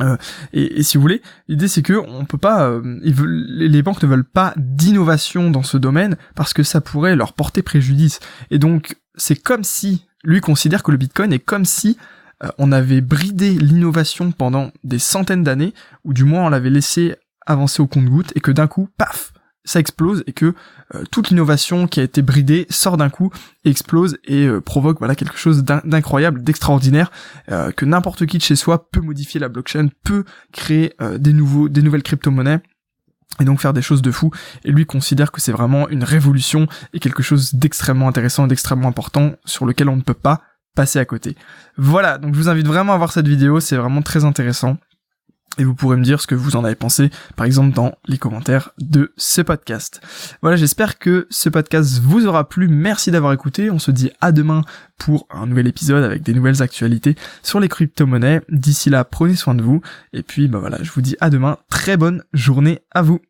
euh, 0.00 0.16
et, 0.52 0.82
si 0.82 0.96
vous 0.96 1.02
voulez, 1.02 1.22
l'idée 1.48 1.68
c'est 1.68 1.82
que 1.82 1.92
on 1.94 2.24
peut 2.24 2.38
pas, 2.38 2.68
euh, 2.68 2.98
ils 3.04 3.14
veulent, 3.14 3.44
les 3.48 3.82
banques 3.82 4.02
ne 4.02 4.08
veulent 4.08 4.24
pas 4.24 4.54
d'innovation 4.56 5.50
dans 5.50 5.62
ce 5.62 5.76
domaine 5.76 6.16
parce 6.34 6.54
que 6.54 6.62
ça 6.62 6.80
pourrait 6.80 7.16
leur 7.16 7.34
porter 7.34 7.62
préjudice. 7.62 8.20
Et 8.50 8.58
donc 8.58 8.96
c'est 9.16 9.36
comme 9.36 9.64
si 9.64 10.06
lui 10.24 10.40
considère 10.40 10.82
que 10.82 10.90
le 10.90 10.96
Bitcoin 10.96 11.32
est 11.32 11.38
comme 11.38 11.64
si 11.64 11.96
euh, 12.44 12.48
on 12.58 12.72
avait 12.72 13.00
bridé 13.00 13.50
l'innovation 13.50 14.32
pendant 14.32 14.70
des 14.84 14.98
centaines 14.98 15.42
d'années, 15.42 15.74
ou 16.04 16.12
du 16.12 16.24
moins 16.24 16.46
on 16.46 16.48
l'avait 16.48 16.70
laissé 16.70 17.16
avancer 17.46 17.82
au 17.82 17.86
compte-goutte 17.86 18.32
et 18.36 18.40
que 18.40 18.50
d'un 18.50 18.66
coup, 18.66 18.88
paf, 18.96 19.32
ça 19.64 19.78
explose 19.78 20.24
et 20.26 20.32
que 20.32 20.54
euh, 20.94 21.04
toute 21.10 21.30
l'innovation 21.30 21.86
qui 21.86 22.00
a 22.00 22.02
été 22.02 22.22
bridée 22.22 22.66
sort 22.70 22.96
d'un 22.96 23.10
coup, 23.10 23.30
explose 23.64 24.18
et 24.24 24.46
euh, 24.46 24.60
provoque 24.60 24.98
voilà 24.98 25.14
quelque 25.14 25.36
chose 25.36 25.62
d'incroyable, 25.62 26.42
d'extraordinaire 26.42 27.10
que 27.48 27.84
n'importe 27.84 28.26
qui 28.26 28.38
de 28.38 28.42
chez 28.42 28.56
soi 28.56 28.90
peut 28.90 29.00
modifier 29.00 29.38
la 29.38 29.48
blockchain, 29.48 29.88
peut 30.04 30.24
créer 30.52 30.94
des 31.18 31.32
nouveaux 31.32 31.68
des 31.68 31.82
nouvelles 31.82 32.02
crypto-monnaies 32.02 32.60
et 33.40 33.44
donc 33.44 33.60
faire 33.60 33.72
des 33.72 33.82
choses 33.82 34.02
de 34.02 34.10
fou. 34.10 34.30
Et 34.64 34.70
lui 34.70 34.86
considère 34.86 35.32
que 35.32 35.40
c'est 35.40 35.52
vraiment 35.52 35.88
une 35.88 36.04
révolution 36.04 36.66
et 36.92 37.00
quelque 37.00 37.22
chose 37.22 37.54
d'extrêmement 37.54 38.08
intéressant 38.08 38.44
et 38.44 38.48
d'extrêmement 38.48 38.88
important 38.88 39.32
sur 39.44 39.66
lequel 39.66 39.88
on 39.88 39.96
ne 39.96 40.02
peut 40.02 40.14
pas 40.14 40.42
passer 40.74 40.98
à 40.98 41.04
côté. 41.04 41.36
Voilà, 41.76 42.18
donc 42.18 42.34
je 42.34 42.38
vous 42.38 42.48
invite 42.48 42.66
vraiment 42.66 42.94
à 42.94 42.96
voir 42.96 43.12
cette 43.12 43.28
vidéo, 43.28 43.60
c'est 43.60 43.76
vraiment 43.76 44.02
très 44.02 44.24
intéressant 44.24 44.78
et 45.58 45.64
vous 45.64 45.74
pourrez 45.74 45.96
me 45.96 46.04
dire 46.04 46.20
ce 46.20 46.26
que 46.26 46.34
vous 46.34 46.56
en 46.56 46.64
avez 46.64 46.74
pensé, 46.74 47.10
par 47.36 47.46
exemple 47.46 47.74
dans 47.74 47.92
les 48.06 48.18
commentaires 48.18 48.70
de 48.78 49.12
ce 49.16 49.42
podcast. 49.42 50.00
Voilà, 50.40 50.56
j'espère 50.56 50.98
que 50.98 51.26
ce 51.30 51.48
podcast 51.48 52.00
vous 52.02 52.26
aura 52.26 52.48
plu. 52.48 52.68
Merci 52.68 53.10
d'avoir 53.10 53.32
écouté. 53.32 53.70
On 53.70 53.78
se 53.78 53.90
dit 53.90 54.10
à 54.20 54.32
demain 54.32 54.62
pour 54.98 55.26
un 55.30 55.46
nouvel 55.46 55.66
épisode 55.66 56.04
avec 56.04 56.22
des 56.22 56.34
nouvelles 56.34 56.62
actualités 56.62 57.16
sur 57.42 57.60
les 57.60 57.68
crypto-monnaies. 57.68 58.40
D'ici 58.48 58.90
là, 58.90 59.04
prenez 59.04 59.36
soin 59.36 59.54
de 59.54 59.62
vous. 59.62 59.80
Et 60.12 60.22
puis, 60.22 60.48
bah 60.48 60.58
voilà, 60.58 60.78
je 60.82 60.90
vous 60.90 61.02
dis 61.02 61.16
à 61.20 61.30
demain. 61.30 61.58
Très 61.68 61.96
bonne 61.96 62.22
journée 62.32 62.80
à 62.92 63.02
vous. 63.02 63.20